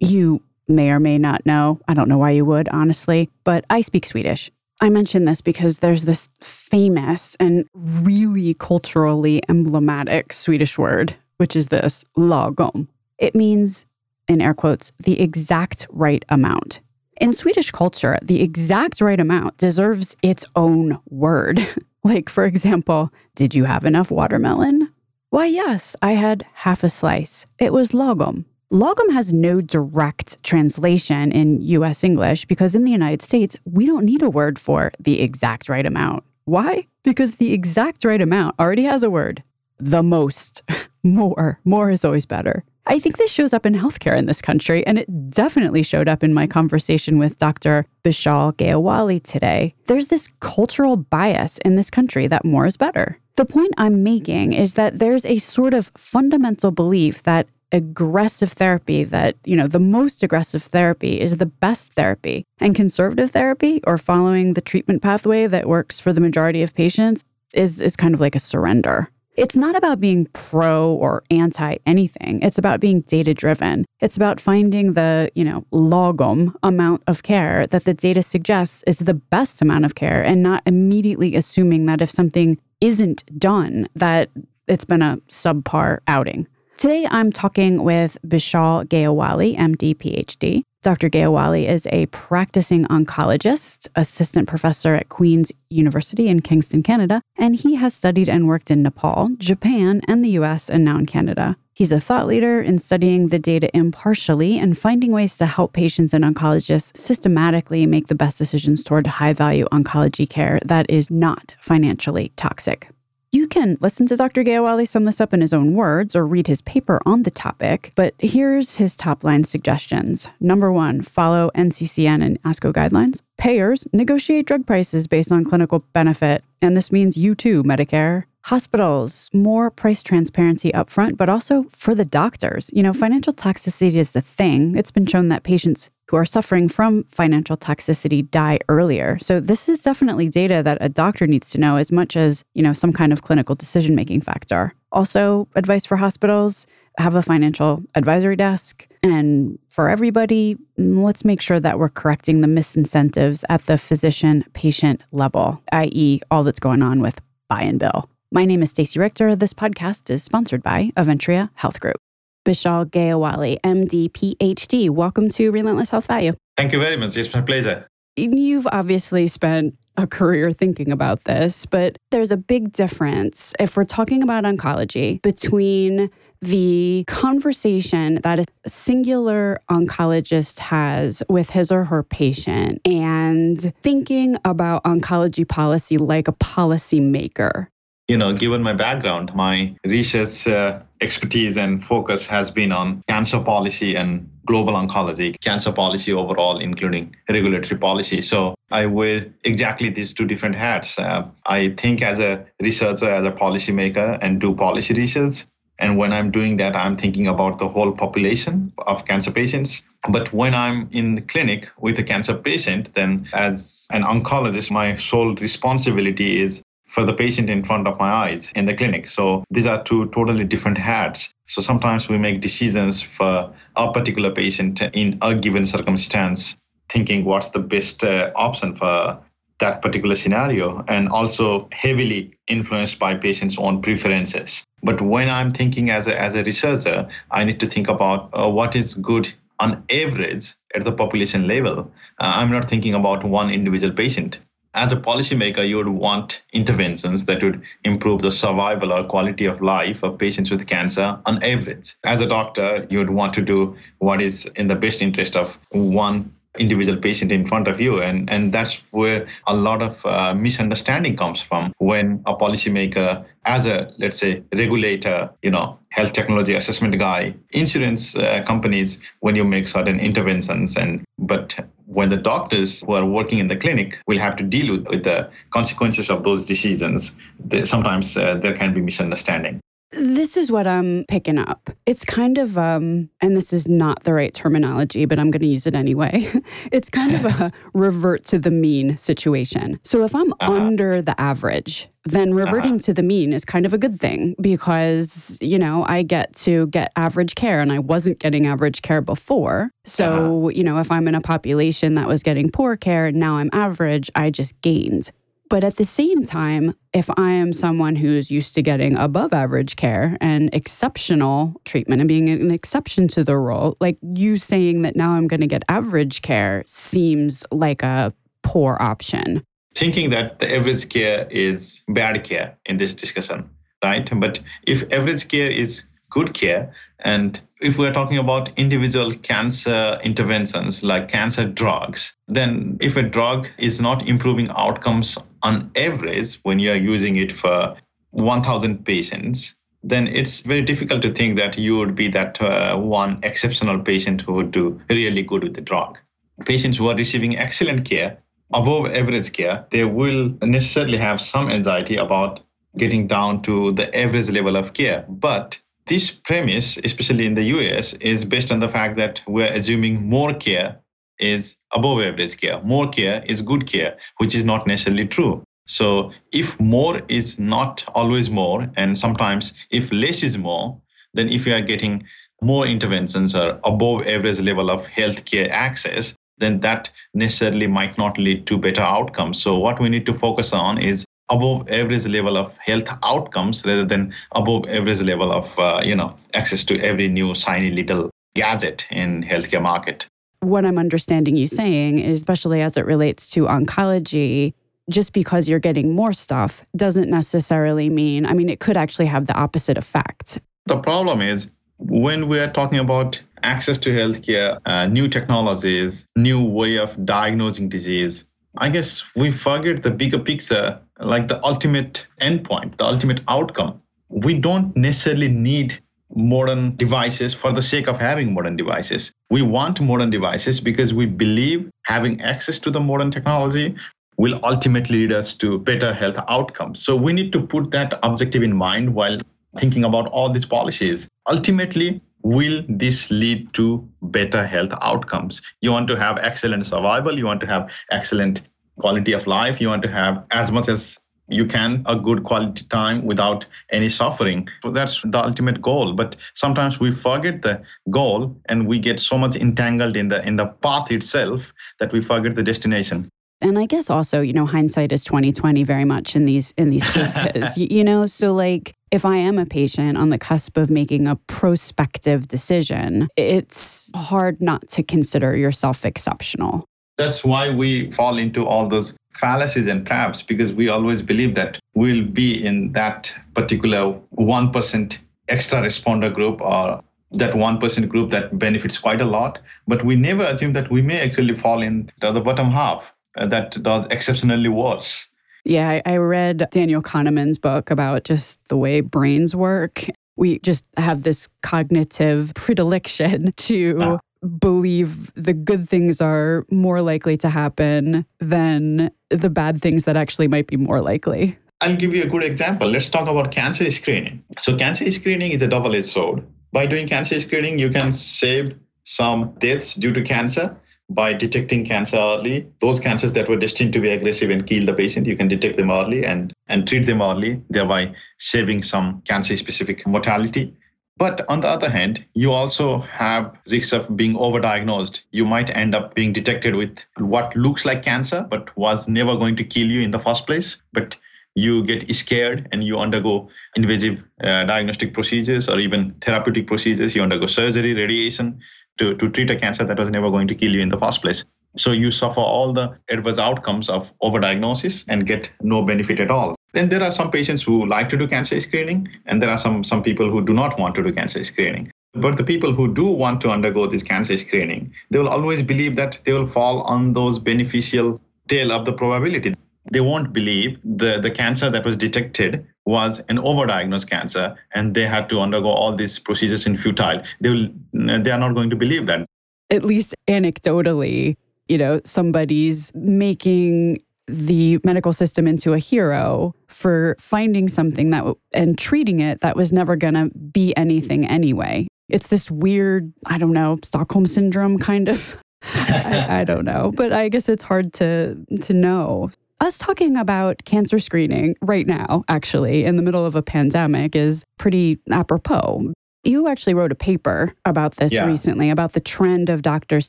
You 0.00 0.42
may 0.68 0.90
or 0.90 1.00
may 1.00 1.18
not 1.18 1.46
know, 1.46 1.80
I 1.88 1.94
don't 1.94 2.08
know 2.08 2.18
why 2.18 2.32
you 2.32 2.44
would, 2.44 2.68
honestly, 2.68 3.30
but 3.44 3.64
I 3.70 3.80
speak 3.80 4.06
Swedish. 4.06 4.50
I 4.80 4.90
mention 4.90 5.24
this 5.24 5.40
because 5.40 5.78
there's 5.78 6.04
this 6.04 6.28
famous 6.42 7.34
and 7.40 7.64
really 7.74 8.54
culturally 8.54 9.42
emblematic 9.48 10.32
Swedish 10.32 10.76
word, 10.76 11.16
which 11.38 11.56
is 11.56 11.68
this 11.68 12.04
lagom. 12.16 12.88
It 13.18 13.34
means, 13.34 13.86
in 14.28 14.42
air 14.42 14.52
quotes, 14.52 14.92
the 14.98 15.20
exact 15.20 15.86
right 15.90 16.24
amount. 16.28 16.80
In 17.18 17.32
Swedish 17.32 17.70
culture, 17.70 18.18
the 18.20 18.42
exact 18.42 19.00
right 19.00 19.18
amount 19.18 19.56
deserves 19.56 20.16
its 20.20 20.44
own 20.54 21.00
word. 21.08 21.66
like, 22.04 22.28
for 22.28 22.44
example, 22.44 23.10
did 23.34 23.54
you 23.54 23.64
have 23.64 23.86
enough 23.86 24.10
watermelon? 24.10 24.92
Why, 25.30 25.46
yes, 25.46 25.96
I 26.02 26.12
had 26.12 26.44
half 26.52 26.84
a 26.84 26.90
slice. 26.90 27.46
It 27.58 27.72
was 27.72 27.92
lagom. 27.92 28.44
Lagom 28.72 29.12
has 29.12 29.32
no 29.32 29.60
direct 29.60 30.42
translation 30.42 31.30
in 31.30 31.62
US 31.62 32.02
English 32.02 32.46
because 32.46 32.74
in 32.74 32.82
the 32.82 32.90
United 32.90 33.22
States, 33.22 33.56
we 33.64 33.86
don't 33.86 34.04
need 34.04 34.22
a 34.22 34.30
word 34.30 34.58
for 34.58 34.90
the 34.98 35.20
exact 35.20 35.68
right 35.68 35.86
amount. 35.86 36.24
Why? 36.46 36.88
Because 37.04 37.36
the 37.36 37.52
exact 37.52 38.04
right 38.04 38.20
amount 38.20 38.56
already 38.58 38.82
has 38.82 39.04
a 39.04 39.10
word 39.10 39.44
the 39.78 40.02
most. 40.02 40.62
More. 41.04 41.60
More 41.64 41.90
is 41.90 42.04
always 42.04 42.26
better. 42.26 42.64
I 42.88 42.98
think 42.98 43.16
this 43.16 43.30
shows 43.30 43.52
up 43.52 43.66
in 43.66 43.74
healthcare 43.74 44.16
in 44.16 44.26
this 44.26 44.42
country, 44.42 44.84
and 44.86 44.98
it 44.98 45.30
definitely 45.30 45.82
showed 45.82 46.08
up 46.08 46.24
in 46.24 46.34
my 46.34 46.46
conversation 46.46 47.18
with 47.18 47.38
Dr. 47.38 47.84
Bishal 48.04 48.52
Gyawali 48.54 49.22
today. 49.22 49.74
There's 49.86 50.08
this 50.08 50.28
cultural 50.40 50.96
bias 50.96 51.58
in 51.58 51.76
this 51.76 51.90
country 51.90 52.26
that 52.28 52.44
more 52.44 52.66
is 52.66 52.76
better. 52.76 53.18
The 53.36 53.44
point 53.44 53.74
I'm 53.76 54.02
making 54.02 54.52
is 54.52 54.74
that 54.74 54.98
there's 54.98 55.26
a 55.26 55.38
sort 55.38 55.74
of 55.74 55.92
fundamental 55.96 56.70
belief 56.70 57.22
that 57.24 57.46
aggressive 57.76 58.52
therapy 58.52 59.04
that, 59.04 59.36
you 59.44 59.54
know, 59.54 59.66
the 59.66 59.78
most 59.78 60.22
aggressive 60.22 60.62
therapy 60.62 61.20
is 61.20 61.36
the 61.36 61.46
best 61.46 61.92
therapy. 61.92 62.44
And 62.58 62.74
conservative 62.74 63.30
therapy 63.30 63.80
or 63.84 63.98
following 63.98 64.54
the 64.54 64.60
treatment 64.60 65.02
pathway 65.02 65.46
that 65.46 65.68
works 65.68 66.00
for 66.00 66.12
the 66.12 66.20
majority 66.20 66.62
of 66.62 66.74
patients 66.74 67.22
is 67.54 67.80
is 67.80 67.96
kind 67.96 68.14
of 68.14 68.20
like 68.20 68.34
a 68.34 68.40
surrender. 68.40 69.10
It's 69.36 69.56
not 69.56 69.76
about 69.76 70.00
being 70.00 70.26
pro 70.32 70.92
or 70.92 71.22
anti 71.30 71.76
anything. 71.84 72.40
It's 72.40 72.56
about 72.56 72.80
being 72.80 73.02
data 73.02 73.34
driven. 73.34 73.84
It's 74.00 74.16
about 74.16 74.40
finding 74.40 74.94
the, 74.94 75.30
you 75.34 75.44
know, 75.44 75.66
lagom 75.72 76.54
amount 76.62 77.02
of 77.06 77.22
care 77.22 77.66
that 77.66 77.84
the 77.84 77.92
data 77.92 78.22
suggests 78.22 78.82
is 78.86 79.00
the 79.00 79.14
best 79.14 79.60
amount 79.60 79.84
of 79.84 79.94
care 79.94 80.22
and 80.24 80.42
not 80.42 80.62
immediately 80.64 81.36
assuming 81.36 81.84
that 81.86 82.00
if 82.00 82.10
something 82.10 82.56
isn't 82.80 83.24
done, 83.38 83.88
that 83.94 84.30
it's 84.66 84.86
been 84.86 85.02
a 85.02 85.18
subpar 85.28 85.98
outing. 86.08 86.48
Today, 86.78 87.08
I'm 87.10 87.32
talking 87.32 87.84
with 87.84 88.18
Bishal 88.26 88.84
Gyawali, 88.84 89.56
MD, 89.56 89.96
PhD. 89.96 90.62
Dr. 90.82 91.08
Gyawali 91.08 91.66
is 91.66 91.88
a 91.90 92.04
practicing 92.06 92.84
oncologist, 92.84 93.88
assistant 93.96 94.46
professor 94.46 94.94
at 94.94 95.08
Queen's 95.08 95.50
University 95.70 96.28
in 96.28 96.42
Kingston, 96.42 96.82
Canada, 96.82 97.22
and 97.38 97.56
he 97.56 97.76
has 97.76 97.94
studied 97.94 98.28
and 98.28 98.46
worked 98.46 98.70
in 98.70 98.82
Nepal, 98.82 99.30
Japan, 99.38 100.02
and 100.06 100.22
the 100.22 100.28
US, 100.40 100.68
and 100.68 100.84
now 100.84 100.98
in 100.98 101.06
Canada. 101.06 101.56
He's 101.72 101.92
a 101.92 102.00
thought 102.00 102.26
leader 102.26 102.60
in 102.60 102.78
studying 102.78 103.28
the 103.28 103.38
data 103.38 103.74
impartially 103.74 104.58
and 104.58 104.76
finding 104.76 105.12
ways 105.12 105.38
to 105.38 105.46
help 105.46 105.72
patients 105.72 106.12
and 106.12 106.24
oncologists 106.24 106.94
systematically 106.98 107.86
make 107.86 108.08
the 108.08 108.14
best 108.14 108.36
decisions 108.36 108.82
toward 108.82 109.06
high 109.06 109.32
value 109.32 109.64
oncology 109.72 110.28
care 110.28 110.60
that 110.66 110.84
is 110.90 111.10
not 111.10 111.54
financially 111.58 112.32
toxic. 112.36 112.90
You 113.36 113.46
can 113.46 113.76
listen 113.82 114.06
to 114.06 114.16
Dr. 114.16 114.42
Gyawali 114.42 114.88
sum 114.88 115.04
this 115.04 115.20
up 115.20 115.34
in 115.34 115.42
his 115.42 115.52
own 115.52 115.74
words 115.74 116.16
or 116.16 116.26
read 116.26 116.46
his 116.46 116.62
paper 116.62 116.98
on 117.04 117.24
the 117.24 117.30
topic, 117.30 117.92
but 117.94 118.14
here's 118.18 118.76
his 118.76 118.96
top 118.96 119.24
line 119.24 119.44
suggestions. 119.44 120.30
Number 120.40 120.72
one, 120.72 121.02
follow 121.02 121.50
NCCN 121.54 122.24
and 122.24 122.42
ASCO 122.44 122.72
guidelines. 122.72 123.20
Payers 123.36 123.86
negotiate 123.92 124.46
drug 124.46 124.64
prices 124.66 125.06
based 125.06 125.30
on 125.30 125.44
clinical 125.44 125.84
benefit, 125.92 126.44
and 126.62 126.74
this 126.74 126.90
means 126.90 127.18
you 127.18 127.34
too, 127.34 127.62
Medicare. 127.64 128.24
Hospitals, 128.44 129.28
more 129.34 129.70
price 129.70 130.02
transparency 130.02 130.72
upfront, 130.72 131.18
but 131.18 131.28
also 131.28 131.64
for 131.64 131.94
the 131.94 132.04
doctors. 132.06 132.70
You 132.72 132.82
know, 132.84 132.94
financial 132.94 133.34
toxicity 133.34 133.96
is 133.96 134.16
a 134.16 134.22
thing. 134.22 134.76
It's 134.76 134.92
been 134.92 135.04
shown 135.04 135.28
that 135.28 135.42
patients 135.42 135.90
who 136.08 136.16
are 136.16 136.24
suffering 136.24 136.68
from 136.68 137.04
financial 137.04 137.56
toxicity 137.56 138.30
die 138.30 138.58
earlier. 138.68 139.18
So 139.20 139.40
this 139.40 139.68
is 139.68 139.82
definitely 139.82 140.28
data 140.28 140.62
that 140.62 140.78
a 140.80 140.88
doctor 140.88 141.26
needs 141.26 141.50
to 141.50 141.58
know 141.58 141.76
as 141.76 141.90
much 141.90 142.16
as, 142.16 142.44
you 142.54 142.62
know, 142.62 142.72
some 142.72 142.92
kind 142.92 143.12
of 143.12 143.22
clinical 143.22 143.54
decision-making 143.54 144.20
factor. 144.20 144.72
Also, 144.92 145.48
advice 145.56 145.84
for 145.84 145.96
hospitals, 145.96 146.66
have 146.98 147.14
a 147.14 147.22
financial 147.22 147.82
advisory 147.94 148.36
desk. 148.36 148.88
And 149.02 149.58
for 149.70 149.88
everybody, 149.88 150.56
let's 150.78 151.24
make 151.24 151.42
sure 151.42 151.60
that 151.60 151.78
we're 151.78 151.88
correcting 151.88 152.40
the 152.40 152.48
misincentives 152.48 153.44
at 153.48 153.66
the 153.66 153.76
physician 153.76 154.44
patient 154.54 155.02
level, 155.12 155.60
i.e., 155.72 156.20
all 156.30 156.44
that's 156.44 156.60
going 156.60 156.82
on 156.82 157.00
with 157.00 157.20
buy 157.48 157.62
and 157.62 157.78
bill. 157.78 158.08
My 158.32 158.44
name 158.44 158.62
is 158.62 158.70
Stacey 158.70 158.98
Richter. 158.98 159.36
This 159.36 159.52
podcast 159.52 160.08
is 160.08 160.24
sponsored 160.24 160.62
by 160.62 160.90
Aventria 160.96 161.50
Health 161.54 161.80
Group. 161.80 161.96
Bishal 162.46 162.86
Gyawali, 162.86 163.60
MD, 163.62 164.08
PhD. 164.08 164.88
Welcome 164.88 165.28
to 165.30 165.50
Relentless 165.50 165.90
Health 165.90 166.06
Value. 166.06 166.32
Thank 166.56 166.72
you 166.72 166.78
very 166.78 166.96
much. 166.96 167.16
It's 167.16 167.34
my 167.34 167.40
pleasure. 167.40 167.88
You've 168.16 168.68
obviously 168.70 169.26
spent 169.26 169.74
a 169.96 170.06
career 170.06 170.52
thinking 170.52 170.92
about 170.92 171.24
this, 171.24 171.66
but 171.66 171.98
there's 172.10 172.30
a 172.30 172.36
big 172.36 172.72
difference 172.72 173.52
if 173.58 173.76
we're 173.76 173.84
talking 173.84 174.22
about 174.22 174.44
oncology 174.44 175.20
between 175.22 176.08
the 176.40 177.04
conversation 177.08 178.20
that 178.22 178.38
a 178.38 178.44
singular 178.68 179.58
oncologist 179.70 180.60
has 180.60 181.22
with 181.28 181.50
his 181.50 181.72
or 181.72 181.84
her 181.84 182.02
patient 182.02 182.80
and 182.86 183.72
thinking 183.82 184.36
about 184.44 184.84
oncology 184.84 185.48
policy 185.48 185.98
like 185.98 186.28
a 186.28 186.32
policymaker 186.32 187.66
you 188.08 188.16
know, 188.16 188.32
given 188.32 188.62
my 188.62 188.72
background, 188.72 189.34
my 189.34 189.74
research 189.84 190.46
uh, 190.46 190.80
expertise 191.00 191.56
and 191.56 191.82
focus 191.82 192.26
has 192.26 192.50
been 192.50 192.70
on 192.70 193.02
cancer 193.08 193.40
policy 193.40 193.96
and 193.96 194.30
global 194.46 194.74
oncology, 194.74 195.38
cancer 195.40 195.72
policy 195.72 196.12
overall, 196.12 196.58
including 196.58 197.14
regulatory 197.28 197.78
policy. 197.78 198.22
So 198.22 198.54
I 198.70 198.86
wear 198.86 199.26
exactly 199.42 199.90
these 199.90 200.14
two 200.14 200.24
different 200.24 200.54
hats. 200.54 200.98
Uh, 200.98 201.26
I 201.46 201.70
think 201.70 202.00
as 202.00 202.20
a 202.20 202.46
researcher, 202.60 203.08
as 203.08 203.24
a 203.24 203.32
policymaker, 203.32 204.18
and 204.22 204.40
do 204.40 204.54
policy 204.54 204.94
research. 204.94 205.44
And 205.78 205.98
when 205.98 206.12
I'm 206.12 206.30
doing 206.30 206.56
that, 206.56 206.74
I'm 206.74 206.96
thinking 206.96 207.26
about 207.26 207.58
the 207.58 207.68
whole 207.68 207.92
population 207.92 208.72
of 208.78 209.04
cancer 209.04 209.30
patients. 209.30 209.82
But 210.08 210.32
when 210.32 210.54
I'm 210.54 210.88
in 210.90 211.16
the 211.16 211.20
clinic 211.20 211.70
with 211.78 211.98
a 211.98 212.02
cancer 212.02 212.34
patient, 212.34 212.94
then 212.94 213.28
as 213.34 213.86
an 213.90 214.02
oncologist, 214.02 214.70
my 214.70 214.94
sole 214.94 215.34
responsibility 215.34 216.40
is 216.40 216.62
for 216.96 217.04
the 217.04 217.12
patient 217.12 217.50
in 217.50 217.62
front 217.62 217.86
of 217.86 217.98
my 217.98 218.08
eyes 218.08 218.50
in 218.56 218.64
the 218.64 218.72
clinic. 218.74 219.06
So 219.06 219.44
these 219.50 219.66
are 219.66 219.82
two 219.82 220.06
totally 220.06 220.44
different 220.44 220.78
hats. 220.78 221.30
So 221.46 221.60
sometimes 221.60 222.08
we 222.08 222.16
make 222.16 222.40
decisions 222.40 223.02
for 223.02 223.52
a 223.76 223.92
particular 223.92 224.30
patient 224.30 224.80
in 224.94 225.18
a 225.20 225.34
given 225.34 225.66
circumstance, 225.66 226.56
thinking 226.88 227.26
what's 227.26 227.50
the 227.50 227.58
best 227.58 228.02
uh, 228.02 228.32
option 228.34 228.74
for 228.74 229.18
that 229.58 229.82
particular 229.82 230.14
scenario, 230.14 230.84
and 230.88 231.10
also 231.10 231.68
heavily 231.72 232.32
influenced 232.46 232.98
by 232.98 233.14
patients' 233.14 233.58
own 233.58 233.82
preferences. 233.82 234.64
But 234.82 235.02
when 235.02 235.28
I'm 235.28 235.50
thinking 235.50 235.90
as 235.90 236.06
a, 236.06 236.18
as 236.18 236.34
a 236.34 236.44
researcher, 236.44 237.08
I 237.30 237.44
need 237.44 237.60
to 237.60 237.66
think 237.66 237.88
about 237.88 238.30
uh, 238.32 238.48
what 238.48 238.74
is 238.74 238.94
good 238.94 239.30
on 239.58 239.84
average 239.90 240.54
at 240.74 240.84
the 240.84 240.92
population 240.92 241.46
level. 241.46 241.90
Uh, 242.18 242.32
I'm 242.36 242.50
not 242.50 242.70
thinking 242.70 242.94
about 242.94 243.22
one 243.22 243.50
individual 243.50 243.92
patient 243.92 244.38
as 244.76 244.92
a 244.92 244.96
policymaker, 244.96 245.66
you 245.66 245.78
would 245.78 245.88
want 245.88 246.42
interventions 246.52 247.24
that 247.24 247.42
would 247.42 247.62
improve 247.84 248.22
the 248.22 248.30
survival 248.30 248.92
or 248.92 249.02
quality 249.04 249.46
of 249.46 249.60
life 249.60 250.02
of 250.02 250.18
patients 250.18 250.50
with 250.50 250.66
cancer 250.66 251.18
on 251.26 251.42
average. 251.42 251.96
As 252.04 252.20
a 252.20 252.26
doctor, 252.26 252.86
you 252.90 252.98
would 252.98 253.10
want 253.10 253.34
to 253.34 253.42
do 253.42 253.74
what 253.98 254.20
is 254.20 254.46
in 254.54 254.68
the 254.68 254.76
best 254.76 255.00
interest 255.00 255.34
of 255.34 255.58
one 255.70 256.32
individual 256.58 256.98
patient 256.98 257.32
in 257.32 257.46
front 257.46 257.68
of 257.68 257.80
you 257.80 258.00
and 258.00 258.30
and 258.30 258.50
that's 258.50 258.82
where 258.90 259.26
a 259.46 259.54
lot 259.54 259.82
of 259.82 260.04
uh, 260.06 260.32
misunderstanding 260.34 261.14
comes 261.14 261.42
from 261.42 261.70
when 261.76 262.22
a 262.24 262.34
policymaker 262.34 263.22
as 263.44 263.66
a 263.66 263.92
let's 263.98 264.16
say 264.16 264.42
regulator 264.54 265.30
you 265.42 265.50
know 265.50 265.78
health 265.90 266.14
technology 266.14 266.54
assessment 266.54 266.98
guy 266.98 267.34
insurance 267.50 268.16
uh, 268.16 268.42
companies 268.46 268.98
when 269.20 269.36
you 269.36 269.44
make 269.44 269.68
certain 269.68 270.00
interventions 270.00 270.78
and 270.78 271.04
but 271.18 271.58
when 271.86 272.08
the 272.08 272.16
doctors 272.16 272.82
who 272.82 272.92
are 272.92 273.04
working 273.04 273.38
in 273.38 273.48
the 273.48 273.56
clinic 273.56 274.00
will 274.06 274.18
have 274.18 274.36
to 274.36 274.44
deal 274.44 274.72
with, 274.72 274.86
with 274.88 275.04
the 275.04 275.30
consequences 275.50 276.10
of 276.10 276.24
those 276.24 276.44
decisions 276.44 277.14
they, 277.38 277.64
sometimes 277.64 278.16
uh, 278.16 278.34
there 278.34 278.54
can 278.54 278.74
be 278.74 278.80
misunderstanding 278.80 279.60
this 279.92 280.36
is 280.36 280.50
what 280.50 280.66
I'm 280.66 281.04
picking 281.08 281.38
up. 281.38 281.70
It's 281.86 282.04
kind 282.04 282.38
of, 282.38 282.58
um, 282.58 283.08
and 283.20 283.36
this 283.36 283.52
is 283.52 283.68
not 283.68 284.04
the 284.04 284.12
right 284.12 284.34
terminology, 284.34 285.04
but 285.04 285.18
I'm 285.18 285.30
going 285.30 285.40
to 285.40 285.46
use 285.46 285.66
it 285.66 285.74
anyway. 285.74 286.28
it's 286.72 286.90
kind 286.90 287.14
of 287.14 287.24
a 287.40 287.52
revert 287.72 288.24
to 288.26 288.38
the 288.38 288.50
mean 288.50 288.96
situation. 288.96 289.78
So 289.84 290.04
if 290.04 290.14
I'm 290.14 290.32
uh-huh. 290.32 290.52
under 290.52 291.02
the 291.02 291.18
average, 291.20 291.88
then 292.06 292.34
reverting 292.34 292.74
uh-huh. 292.74 292.82
to 292.82 292.94
the 292.94 293.02
mean 293.02 293.32
is 293.32 293.44
kind 293.44 293.66
of 293.66 293.72
a 293.72 293.78
good 293.78 294.00
thing 294.00 294.34
because, 294.40 295.38
you 295.40 295.58
know, 295.58 295.84
I 295.86 296.02
get 296.02 296.34
to 296.36 296.66
get 296.68 296.92
average 296.96 297.34
care 297.34 297.60
and 297.60 297.72
I 297.72 297.78
wasn't 297.78 298.18
getting 298.18 298.46
average 298.46 298.82
care 298.82 299.00
before. 299.00 299.70
So, 299.84 300.40
uh-huh. 300.40 300.48
you 300.50 300.64
know, 300.64 300.78
if 300.78 300.90
I'm 300.90 301.08
in 301.08 301.14
a 301.14 301.20
population 301.20 301.94
that 301.94 302.06
was 302.06 302.22
getting 302.22 302.50
poor 302.50 302.76
care 302.76 303.06
and 303.06 303.16
now 303.16 303.38
I'm 303.38 303.50
average, 303.52 304.10
I 304.14 304.30
just 304.30 304.60
gained. 304.62 305.10
But 305.48 305.62
at 305.62 305.76
the 305.76 305.84
same 305.84 306.24
time, 306.24 306.74
if 306.92 307.08
I 307.16 307.30
am 307.30 307.52
someone 307.52 307.94
who's 307.94 308.30
used 308.30 308.54
to 308.56 308.62
getting 308.62 308.96
above 308.96 309.32
average 309.32 309.76
care 309.76 310.16
and 310.20 310.50
exceptional 310.52 311.54
treatment 311.64 312.00
and 312.00 312.08
being 312.08 312.28
an 312.28 312.50
exception 312.50 313.06
to 313.08 313.22
the 313.22 313.36
role, 313.36 313.76
like 313.80 313.96
you 314.02 314.38
saying 314.38 314.82
that 314.82 314.96
now 314.96 315.12
I'm 315.12 315.28
going 315.28 315.40
to 315.40 315.46
get 315.46 315.62
average 315.68 316.22
care 316.22 316.64
seems 316.66 317.46
like 317.52 317.82
a 317.82 318.12
poor 318.42 318.76
option. 318.80 319.44
Thinking 319.76 320.10
that 320.10 320.38
the 320.38 320.56
average 320.56 320.88
care 320.88 321.28
is 321.30 321.82
bad 321.88 322.24
care 322.24 322.56
in 322.64 322.78
this 322.78 322.94
discussion, 322.94 323.48
right? 323.84 324.08
But 324.20 324.40
if 324.66 324.90
average 324.92 325.28
care 325.28 325.50
is 325.50 325.82
good 326.10 326.34
care. 326.34 326.72
And 327.00 327.40
if 327.60 327.78
we're 327.78 327.92
talking 327.92 328.18
about 328.18 328.56
individual 328.58 329.12
cancer 329.14 329.98
interventions 330.02 330.82
like 330.82 331.08
cancer 331.08 331.44
drugs, 331.44 332.16
then 332.28 332.78
if 332.80 332.96
a 332.96 333.02
drug 333.02 333.48
is 333.58 333.80
not 333.80 334.08
improving 334.08 334.48
outcomes 334.56 335.18
on 335.42 335.70
average 335.76 336.38
when 336.42 336.58
you're 336.58 336.76
using 336.76 337.16
it 337.16 337.32
for 337.32 337.76
1,000 338.10 338.84
patients, 338.84 339.54
then 339.82 340.08
it's 340.08 340.40
very 340.40 340.62
difficult 340.62 341.02
to 341.02 341.12
think 341.12 341.36
that 341.38 341.58
you 341.58 341.76
would 341.76 341.94
be 341.94 342.08
that 342.08 342.40
uh, 342.40 342.76
one 342.76 343.18
exceptional 343.22 343.78
patient 343.78 344.22
who 344.22 344.32
would 344.32 344.50
do 344.50 344.80
really 344.88 345.22
good 345.22 345.42
with 345.42 345.54
the 345.54 345.60
drug. 345.60 345.98
Patients 346.44 346.78
who 346.78 346.88
are 346.88 346.96
receiving 346.96 347.36
excellent 347.36 347.84
care, 347.84 348.18
above 348.52 348.86
average 348.86 349.32
care, 349.32 349.66
they 349.70 349.84
will 349.84 350.34
necessarily 350.42 350.98
have 350.98 351.20
some 351.20 351.50
anxiety 351.50 351.96
about 351.96 352.40
getting 352.76 353.06
down 353.06 353.42
to 353.42 353.72
the 353.72 353.96
average 353.96 354.28
level 354.30 354.56
of 354.56 354.72
care. 354.72 355.04
But 355.08 355.60
this 355.86 356.10
premise, 356.10 356.78
especially 356.84 357.26
in 357.26 357.34
the 357.34 357.44
US, 357.44 357.94
is 357.94 358.24
based 358.24 358.52
on 358.52 358.60
the 358.60 358.68
fact 358.68 358.96
that 358.96 359.22
we're 359.26 359.52
assuming 359.52 360.08
more 360.08 360.34
care 360.34 360.78
is 361.18 361.56
above 361.72 362.00
average 362.00 362.36
care. 362.36 362.60
More 362.62 362.88
care 362.88 363.24
is 363.26 363.40
good 363.40 363.66
care, 363.66 363.96
which 364.18 364.34
is 364.34 364.44
not 364.44 364.66
necessarily 364.66 365.06
true. 365.06 365.42
So 365.66 366.12
if 366.32 366.58
more 366.60 367.00
is 367.08 367.38
not 367.38 367.84
always 367.94 368.30
more, 368.30 368.70
and 368.76 368.98
sometimes 368.98 369.52
if 369.70 369.90
less 369.92 370.22
is 370.22 370.38
more, 370.38 370.80
then 371.14 371.28
if 371.28 371.46
you 371.46 371.54
are 371.54 371.60
getting 371.60 372.04
more 372.42 372.66
interventions 372.66 373.34
or 373.34 373.58
above 373.64 374.06
average 374.06 374.40
level 374.40 374.70
of 374.70 374.86
healthcare 374.86 375.48
access, 375.50 376.14
then 376.38 376.60
that 376.60 376.90
necessarily 377.14 377.66
might 377.66 377.96
not 377.96 378.18
lead 378.18 378.46
to 378.46 378.58
better 378.58 378.82
outcomes. 378.82 379.40
So 379.40 379.58
what 379.58 379.80
we 379.80 379.88
need 379.88 380.06
to 380.06 380.14
focus 380.14 380.52
on 380.52 380.78
is 380.78 381.04
above 381.28 381.68
average 381.70 382.06
level 382.06 382.36
of 382.36 382.56
health 382.58 382.88
outcomes 383.02 383.64
rather 383.64 383.84
than 383.84 384.14
above 384.32 384.68
average 384.68 385.00
level 385.00 385.32
of 385.32 385.58
uh, 385.58 385.80
you 385.84 385.94
know 385.94 386.14
access 386.34 386.64
to 386.64 386.78
every 386.80 387.08
new 387.08 387.34
shiny 387.34 387.70
little 387.70 388.10
gadget 388.34 388.86
in 388.90 389.24
healthcare 389.24 389.62
market 389.62 390.06
what 390.40 390.64
i'm 390.64 390.78
understanding 390.78 391.36
you 391.36 391.46
saying 391.46 391.98
especially 392.00 392.60
as 392.60 392.76
it 392.76 392.86
relates 392.86 393.26
to 393.26 393.46
oncology 393.46 394.52
just 394.88 395.12
because 395.12 395.48
you're 395.48 395.58
getting 395.58 395.92
more 395.92 396.12
stuff 396.12 396.64
doesn't 396.76 397.10
necessarily 397.10 397.88
mean 397.88 398.24
i 398.26 398.32
mean 398.32 398.48
it 398.48 398.60
could 398.60 398.76
actually 398.76 399.06
have 399.06 399.26
the 399.26 399.34
opposite 399.34 399.76
effect 399.76 400.38
the 400.66 400.78
problem 400.78 401.20
is 401.20 401.50
when 401.78 402.28
we 402.28 402.38
are 402.38 402.50
talking 402.50 402.78
about 402.78 403.20
access 403.42 403.78
to 403.78 403.90
healthcare 403.90 404.58
uh, 404.66 404.86
new 404.86 405.08
technologies 405.08 406.06
new 406.16 406.42
way 406.42 406.76
of 406.76 407.04
diagnosing 407.04 407.68
disease 407.68 408.24
I 408.58 408.70
guess 408.70 409.04
we 409.14 409.32
forget 409.32 409.82
the 409.82 409.90
bigger 409.90 410.18
picture, 410.18 410.80
like 410.98 411.28
the 411.28 411.44
ultimate 411.44 412.06
endpoint, 412.20 412.78
the 412.78 412.84
ultimate 412.84 413.20
outcome. 413.28 413.82
We 414.08 414.34
don't 414.34 414.74
necessarily 414.76 415.28
need 415.28 415.78
modern 416.14 416.76
devices 416.76 417.34
for 417.34 417.52
the 417.52 417.60
sake 417.60 417.88
of 417.88 417.98
having 417.98 418.32
modern 418.32 418.56
devices. 418.56 419.12
We 419.30 419.42
want 419.42 419.80
modern 419.80 420.08
devices 420.08 420.60
because 420.60 420.94
we 420.94 421.04
believe 421.04 421.68
having 421.84 422.20
access 422.22 422.58
to 422.60 422.70
the 422.70 422.80
modern 422.80 423.10
technology 423.10 423.74
will 424.16 424.40
ultimately 424.42 425.00
lead 425.00 425.12
us 425.12 425.34
to 425.34 425.58
better 425.58 425.92
health 425.92 426.16
outcomes. 426.28 426.82
So 426.82 426.96
we 426.96 427.12
need 427.12 427.32
to 427.32 427.40
put 427.40 427.70
that 427.72 427.98
objective 428.02 428.42
in 428.42 428.56
mind 428.56 428.94
while 428.94 429.18
thinking 429.58 429.84
about 429.84 430.06
all 430.06 430.30
these 430.30 430.46
policies. 430.46 431.08
Ultimately, 431.28 432.00
will 432.26 432.64
this 432.68 433.10
lead 433.10 433.52
to 433.54 433.88
better 434.02 434.44
health 434.46 434.72
outcomes? 434.82 435.40
You 435.60 435.70
want 435.70 435.88
to 435.88 435.96
have 435.96 436.18
excellent 436.18 436.66
survival, 436.66 437.16
you 437.16 437.24
want 437.24 437.40
to 437.40 437.46
have 437.46 437.70
excellent 437.90 438.42
quality 438.80 439.12
of 439.12 439.26
life, 439.26 439.60
you 439.60 439.68
want 439.68 439.82
to 439.82 439.88
have 439.88 440.24
as 440.32 440.50
much 440.50 440.68
as 440.68 440.98
you 441.28 441.46
can 441.46 441.82
a 441.86 441.96
good 441.96 442.24
quality 442.24 442.64
time 442.66 443.04
without 443.04 443.46
any 443.70 443.88
suffering. 443.88 444.48
So 444.62 444.70
that's 444.70 445.02
the 445.02 445.18
ultimate 445.18 445.60
goal. 445.60 445.92
But 445.92 446.16
sometimes 446.34 446.78
we 446.80 446.92
forget 446.92 447.42
the 447.42 447.62
goal 447.90 448.36
and 448.48 448.66
we 448.66 448.78
get 448.78 449.00
so 449.00 449.18
much 449.18 449.36
entangled 449.36 449.96
in 449.96 450.08
the 450.08 450.26
in 450.26 450.36
the 450.36 450.46
path 450.46 450.90
itself 450.90 451.52
that 451.78 451.92
we 451.92 452.00
forget 452.00 452.34
the 452.34 452.42
destination 452.42 453.08
and 453.40 453.58
i 453.58 453.66
guess 453.66 453.90
also 453.90 454.20
you 454.20 454.32
know 454.32 454.46
hindsight 454.46 454.92
is 454.92 455.04
2020 455.04 455.62
very 455.64 455.84
much 455.84 456.16
in 456.16 456.24
these 456.24 456.52
in 456.56 456.70
these 456.70 456.86
cases 456.92 457.56
you, 457.56 457.66
you, 457.70 457.84
know 457.84 458.06
so 458.06 458.34
like 458.34 458.75
if 458.90 459.04
i 459.04 459.16
am 459.16 459.38
a 459.38 459.46
patient 459.46 459.96
on 459.96 460.10
the 460.10 460.18
cusp 460.18 460.56
of 460.56 460.70
making 460.70 461.06
a 461.06 461.16
prospective 461.26 462.28
decision 462.28 463.08
it's 463.16 463.90
hard 463.94 464.40
not 464.40 464.66
to 464.68 464.82
consider 464.82 465.36
yourself 465.36 465.84
exceptional 465.84 466.64
that's 466.96 467.24
why 467.24 467.50
we 467.50 467.90
fall 467.90 468.16
into 468.16 468.46
all 468.46 468.68
those 468.68 468.96
fallacies 469.12 469.66
and 469.66 469.86
traps 469.86 470.22
because 470.22 470.52
we 470.52 470.68
always 470.68 471.02
believe 471.02 471.34
that 471.34 471.58
we'll 471.74 472.04
be 472.04 472.44
in 472.44 472.72
that 472.72 473.14
particular 473.34 473.98
1% 474.18 474.98
extra 475.28 475.60
responder 475.60 476.12
group 476.12 476.40
or 476.40 476.82
that 477.12 477.32
1% 477.34 477.88
group 477.88 478.10
that 478.10 478.38
benefits 478.38 478.78
quite 478.78 479.00
a 479.00 479.04
lot 479.04 479.38
but 479.66 479.84
we 479.84 479.96
never 479.96 480.24
assume 480.24 480.52
that 480.52 480.70
we 480.70 480.82
may 480.82 481.00
actually 481.00 481.34
fall 481.34 481.62
in 481.62 481.90
the 482.00 482.20
bottom 482.20 482.50
half 482.50 482.92
uh, 483.16 483.26
that 483.26 483.62
does 483.62 483.86
exceptionally 483.90 484.48
worse. 484.48 485.08
Yeah, 485.46 485.68
I, 485.68 485.82
I 485.86 485.96
read 485.98 486.48
Daniel 486.50 486.82
Kahneman's 486.82 487.38
book 487.38 487.70
about 487.70 488.02
just 488.02 488.40
the 488.48 488.56
way 488.56 488.80
brains 488.80 489.36
work. 489.36 489.86
We 490.16 490.40
just 490.40 490.64
have 490.76 491.04
this 491.04 491.28
cognitive 491.42 492.32
predilection 492.34 493.32
to 493.32 494.00
believe 494.40 495.12
the 495.14 495.32
good 495.32 495.68
things 495.68 496.00
are 496.00 496.44
more 496.50 496.82
likely 496.82 497.16
to 497.18 497.28
happen 497.28 498.04
than 498.18 498.90
the 499.10 499.30
bad 499.30 499.62
things 499.62 499.84
that 499.84 499.96
actually 499.96 500.26
might 500.26 500.48
be 500.48 500.56
more 500.56 500.80
likely. 500.80 501.38
I'll 501.60 501.76
give 501.76 501.94
you 501.94 502.02
a 502.02 502.08
good 502.08 502.24
example. 502.24 502.68
Let's 502.68 502.88
talk 502.88 503.08
about 503.08 503.30
cancer 503.30 503.70
screening. 503.70 504.24
So, 504.40 504.56
cancer 504.56 504.90
screening 504.90 505.30
is 505.30 505.42
a 505.42 505.46
double 505.46 505.76
edged 505.76 505.86
sword. 505.86 506.24
By 506.52 506.66
doing 506.66 506.88
cancer 506.88 507.20
screening, 507.20 507.58
you 507.58 507.70
can 507.70 507.92
save 507.92 508.52
some 508.82 509.34
deaths 509.38 509.74
due 509.74 509.92
to 509.92 510.02
cancer 510.02 510.56
by 510.88 511.12
detecting 511.12 511.64
cancer 511.64 511.96
early. 511.96 512.48
Those 512.60 512.80
cancers 512.80 513.12
that 513.14 513.28
were 513.28 513.36
destined 513.36 513.72
to 513.72 513.80
be 513.80 513.90
aggressive 513.90 514.30
and 514.30 514.46
kill 514.46 514.64
the 514.64 514.74
patient, 514.74 515.06
you 515.06 515.16
can 515.16 515.28
detect 515.28 515.56
them 515.56 515.70
early 515.70 516.04
and, 516.04 516.32
and 516.48 516.66
treat 516.66 516.86
them 516.86 517.02
early, 517.02 517.42
thereby 517.50 517.94
saving 518.18 518.62
some 518.62 519.02
cancer 519.02 519.36
specific 519.36 519.86
mortality. 519.86 520.54
But 520.98 521.28
on 521.28 521.40
the 521.40 521.48
other 521.48 521.68
hand, 521.68 522.04
you 522.14 522.32
also 522.32 522.78
have 522.78 523.36
risks 523.50 523.72
of 523.72 523.94
being 523.96 524.14
overdiagnosed. 524.14 525.02
You 525.10 525.26
might 525.26 525.54
end 525.54 525.74
up 525.74 525.94
being 525.94 526.12
detected 526.12 526.54
with 526.54 526.78
what 526.96 527.36
looks 527.36 527.66
like 527.66 527.82
cancer, 527.82 528.26
but 528.28 528.56
was 528.56 528.88
never 528.88 529.14
going 529.16 529.36
to 529.36 529.44
kill 529.44 529.68
you 529.68 529.82
in 529.82 529.90
the 529.90 529.98
first 529.98 530.26
place. 530.26 530.56
But 530.72 530.96
you 531.34 531.62
get 531.64 531.94
scared 531.94 532.48
and 532.50 532.64
you 532.64 532.78
undergo 532.78 533.28
invasive 533.56 534.02
uh, 534.24 534.44
diagnostic 534.44 534.94
procedures 534.94 535.50
or 535.50 535.58
even 535.58 535.92
therapeutic 536.00 536.46
procedures. 536.46 536.96
You 536.96 537.02
undergo 537.02 537.26
surgery, 537.26 537.74
radiation, 537.74 538.40
to, 538.78 538.94
to 538.96 539.10
treat 539.10 539.30
a 539.30 539.36
cancer 539.36 539.64
that 539.64 539.78
was 539.78 539.90
never 539.90 540.10
going 540.10 540.28
to 540.28 540.34
kill 540.34 540.54
you 540.54 540.60
in 540.60 540.68
the 540.68 540.78
first 540.78 541.02
place. 541.02 541.24
So 541.56 541.72
you 541.72 541.90
suffer 541.90 542.20
all 542.20 542.52
the 542.52 542.78
adverse 542.90 543.18
outcomes 543.18 543.68
of 543.68 543.96
overdiagnosis 544.00 544.84
and 544.88 545.06
get 545.06 545.30
no 545.42 545.62
benefit 545.62 546.00
at 546.00 546.10
all. 546.10 546.36
Then 546.52 546.68
there 546.68 546.82
are 546.82 546.92
some 546.92 547.10
patients 547.10 547.42
who 547.42 547.66
like 547.66 547.88
to 547.90 547.96
do 547.96 548.06
cancer 548.06 548.40
screening, 548.40 548.88
and 549.06 549.22
there 549.22 549.30
are 549.30 549.38
some, 549.38 549.64
some 549.64 549.82
people 549.82 550.10
who 550.10 550.24
do 550.24 550.32
not 550.32 550.58
want 550.58 550.74
to 550.76 550.82
do 550.82 550.92
cancer 550.92 551.24
screening. 551.24 551.70
But 551.94 552.18
the 552.18 552.24
people 552.24 552.52
who 552.52 552.72
do 552.72 552.84
want 552.84 553.22
to 553.22 553.30
undergo 553.30 553.66
this 553.66 553.82
cancer 553.82 554.18
screening, 554.18 554.72
they 554.90 554.98
will 554.98 555.08
always 555.08 555.42
believe 555.42 555.76
that 555.76 555.98
they 556.04 556.12
will 556.12 556.26
fall 556.26 556.60
on 556.62 556.92
those 556.92 557.18
beneficial 557.18 558.00
tail 558.28 558.52
of 558.52 558.66
the 558.66 558.72
probability. 558.72 559.34
They 559.72 559.80
won't 559.80 560.12
believe 560.12 560.58
the, 560.62 561.00
the 561.00 561.10
cancer 561.10 561.48
that 561.50 561.64
was 561.64 561.76
detected 561.76 562.46
was 562.66 563.00
an 563.08 563.18
overdiagnosed 563.18 563.88
cancer 563.88 564.36
and 564.54 564.74
they 564.74 564.86
had 564.86 565.08
to 565.08 565.20
undergo 565.20 565.48
all 565.48 565.74
these 565.74 565.98
procedures 565.98 566.46
in 566.46 566.56
futile. 566.56 567.02
They 567.20 567.30
will 567.30 567.48
they 567.72 568.10
are 568.10 568.18
not 568.18 568.34
going 568.34 568.50
to 568.50 568.56
believe 568.56 568.86
that. 568.86 569.06
At 569.50 569.62
least 569.62 569.94
anecdotally, 570.08 571.16
you 571.48 571.58
know, 571.58 571.80
somebody's 571.84 572.72
making 572.74 573.80
the 574.08 574.58
medical 574.64 574.92
system 574.92 575.26
into 575.26 575.52
a 575.52 575.58
hero 575.58 576.34
for 576.48 576.96
finding 576.98 577.48
something 577.48 577.90
that 577.90 578.04
and 578.32 578.58
treating 578.58 579.00
it 579.00 579.20
that 579.20 579.36
was 579.36 579.52
never 579.52 579.76
going 579.76 579.94
to 579.94 580.10
be 580.32 580.56
anything 580.56 581.06
anyway. 581.06 581.66
It's 581.88 582.08
this 582.08 582.30
weird, 582.30 582.92
I 583.06 583.18
don't 583.18 583.32
know, 583.32 583.58
Stockholm 583.64 584.06
syndrome 584.06 584.58
kind 584.58 584.88
of. 584.88 585.16
I, 585.54 586.20
I 586.20 586.24
don't 586.24 586.44
know, 586.44 586.72
but 586.74 586.92
I 586.92 587.08
guess 587.08 587.28
it's 587.28 587.44
hard 587.44 587.72
to 587.74 588.16
to 588.42 588.52
know. 588.52 589.10
Us 589.40 589.58
talking 589.58 589.96
about 589.96 590.44
cancer 590.44 590.78
screening 590.78 591.36
right 591.42 591.66
now, 591.66 592.02
actually, 592.08 592.64
in 592.64 592.76
the 592.76 592.82
middle 592.82 593.04
of 593.04 593.14
a 593.14 593.22
pandemic, 593.22 593.94
is 593.94 594.24
pretty 594.38 594.78
apropos 594.90 595.72
you 596.06 596.28
actually 596.28 596.54
wrote 596.54 596.70
a 596.70 596.76
paper 596.76 597.28
about 597.44 597.76
this 597.76 597.92
yeah. 597.92 598.06
recently 598.06 598.48
about 598.48 598.72
the 598.72 598.80
trend 598.80 599.28
of 599.28 599.42
doctors 599.42 599.88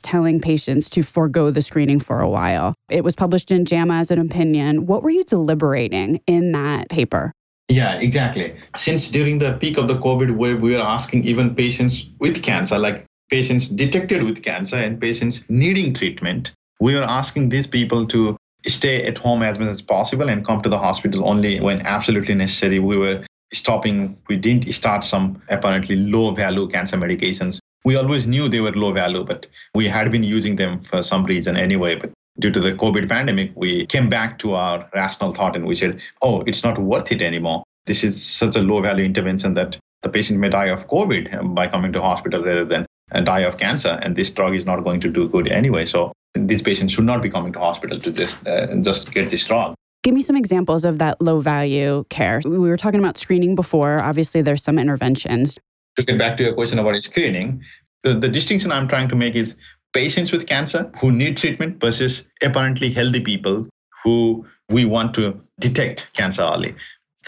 telling 0.00 0.40
patients 0.40 0.90
to 0.90 1.02
forego 1.02 1.50
the 1.50 1.62
screening 1.62 2.00
for 2.00 2.20
a 2.20 2.28
while. 2.28 2.74
It 2.90 3.04
was 3.04 3.14
published 3.14 3.50
in 3.50 3.64
JAMA 3.64 3.94
as 3.94 4.10
an 4.10 4.18
opinion. 4.18 4.86
What 4.86 5.02
were 5.02 5.10
you 5.10 5.24
deliberating 5.24 6.20
in 6.26 6.52
that 6.52 6.88
paper? 6.88 7.32
Yeah, 7.68 7.94
exactly. 7.94 8.56
Since 8.76 9.10
during 9.10 9.38
the 9.38 9.54
peak 9.58 9.76
of 9.78 9.86
the 9.88 9.98
COVID 9.98 10.36
wave, 10.36 10.60
we 10.60 10.74
were 10.74 10.80
asking 10.80 11.24
even 11.24 11.54
patients 11.54 12.04
with 12.18 12.42
cancer, 12.42 12.78
like 12.78 13.04
patients 13.30 13.68
detected 13.68 14.22
with 14.22 14.42
cancer 14.42 14.76
and 14.76 15.00
patients 15.00 15.42
needing 15.48 15.94
treatment, 15.94 16.52
we 16.80 16.94
were 16.94 17.02
asking 17.02 17.50
these 17.50 17.66
people 17.66 18.06
to 18.06 18.36
stay 18.66 19.04
at 19.04 19.18
home 19.18 19.42
as 19.42 19.58
much 19.58 19.68
as 19.68 19.82
possible 19.82 20.28
and 20.28 20.44
come 20.44 20.62
to 20.62 20.68
the 20.68 20.78
hospital 20.78 21.28
only 21.28 21.60
when 21.60 21.80
absolutely 21.82 22.34
necessary. 22.34 22.78
We 22.78 22.96
were 22.96 23.24
stopping, 23.52 24.16
we 24.28 24.36
didn't 24.36 24.72
start 24.72 25.04
some 25.04 25.42
apparently 25.48 25.96
low 25.96 26.34
value 26.34 26.68
cancer 26.68 26.96
medications. 26.96 27.58
We 27.84 27.96
always 27.96 28.26
knew 28.26 28.48
they 28.48 28.60
were 28.60 28.72
low 28.72 28.92
value, 28.92 29.24
but 29.24 29.46
we 29.74 29.88
had 29.88 30.10
been 30.10 30.24
using 30.24 30.56
them 30.56 30.80
for 30.80 31.02
some 31.02 31.24
reason 31.24 31.56
anyway. 31.56 31.96
But 31.96 32.10
due 32.38 32.50
to 32.50 32.60
the 32.60 32.72
COVID 32.72 33.08
pandemic, 33.08 33.52
we 33.54 33.86
came 33.86 34.08
back 34.08 34.38
to 34.40 34.54
our 34.54 34.88
rational 34.94 35.32
thought 35.32 35.56
and 35.56 35.66
we 35.66 35.74
said, 35.74 36.00
oh, 36.22 36.42
it's 36.42 36.64
not 36.64 36.78
worth 36.78 37.12
it 37.12 37.22
anymore. 37.22 37.62
This 37.86 38.04
is 38.04 38.22
such 38.22 38.56
a 38.56 38.60
low 38.60 38.82
value 38.82 39.04
intervention 39.04 39.54
that 39.54 39.78
the 40.02 40.08
patient 40.08 40.38
may 40.38 40.50
die 40.50 40.66
of 40.66 40.88
COVID 40.88 41.54
by 41.54 41.68
coming 41.68 41.92
to 41.92 42.02
hospital 42.02 42.44
rather 42.44 42.64
than 42.64 42.86
uh, 43.12 43.20
die 43.20 43.40
of 43.40 43.56
cancer. 43.56 43.98
And 44.02 44.14
this 44.14 44.30
drug 44.30 44.54
is 44.54 44.66
not 44.66 44.84
going 44.84 45.00
to 45.00 45.08
do 45.08 45.28
good 45.28 45.48
anyway. 45.48 45.86
So 45.86 46.12
these 46.46 46.62
patients 46.62 46.92
should 46.92 47.04
not 47.04 47.22
be 47.22 47.30
coming 47.30 47.52
to 47.52 47.58
hospital 47.58 47.98
to 48.00 48.12
just 48.12 48.46
uh, 48.46 48.74
just 48.76 49.10
get 49.12 49.30
this 49.30 49.44
drug. 49.44 49.74
Give 50.04 50.14
me 50.14 50.22
some 50.22 50.36
examples 50.36 50.84
of 50.84 50.98
that 50.98 51.20
low 51.20 51.40
value 51.40 52.04
care. 52.08 52.40
We 52.44 52.58
were 52.58 52.76
talking 52.76 53.00
about 53.00 53.18
screening 53.18 53.54
before. 53.54 54.00
Obviously, 54.00 54.42
there's 54.42 54.62
some 54.62 54.78
interventions. 54.78 55.56
To 55.96 56.04
get 56.04 56.18
back 56.18 56.36
to 56.36 56.44
your 56.44 56.54
question 56.54 56.78
about 56.78 57.02
screening, 57.02 57.62
the, 58.04 58.14
the 58.14 58.28
distinction 58.28 58.70
I'm 58.70 58.88
trying 58.88 59.08
to 59.08 59.16
make 59.16 59.34
is 59.34 59.56
patients 59.92 60.30
with 60.30 60.46
cancer 60.46 60.90
who 61.00 61.10
need 61.10 61.36
treatment 61.36 61.80
versus 61.80 62.24
apparently 62.42 62.90
healthy 62.90 63.20
people 63.20 63.66
who 64.04 64.46
we 64.68 64.84
want 64.84 65.14
to 65.14 65.40
detect 65.58 66.08
cancer 66.12 66.42
early. 66.42 66.74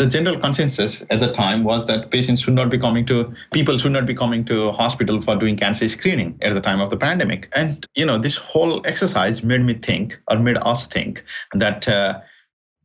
The 0.00 0.07
general 0.07 0.40
consensus 0.40 1.02
at 1.11 1.21
the 1.21 1.30
time 1.30 1.62
was 1.62 1.87
that 1.87 2.11
patients 2.11 2.40
should 2.40 2.54
not 2.54 2.71
be 2.71 2.78
coming 2.78 3.04
to 3.04 3.35
people 3.52 3.76
should 3.76 3.92
not 3.92 4.07
be 4.07 4.14
coming 4.14 4.47
to 4.47 4.73
hospital 4.73 5.21
for 5.21 5.37
doing 5.37 5.59
cancer 5.59 5.90
screening 5.90 6.38
at 6.40 6.54
the 6.54 6.61
time 6.62 6.80
of 6.80 6.88
the 6.88 6.97
pandemic. 6.97 7.52
And 7.54 7.87
you 7.95 8.07
know, 8.07 8.16
this 8.16 8.38
whole 8.38 8.80
exercise 8.87 9.42
made 9.42 9.61
me 9.61 9.75
think, 9.75 10.19
or 10.30 10.38
made 10.38 10.57
us 10.62 10.87
think, 10.87 11.23
that 11.52 11.87
uh, 11.87 12.19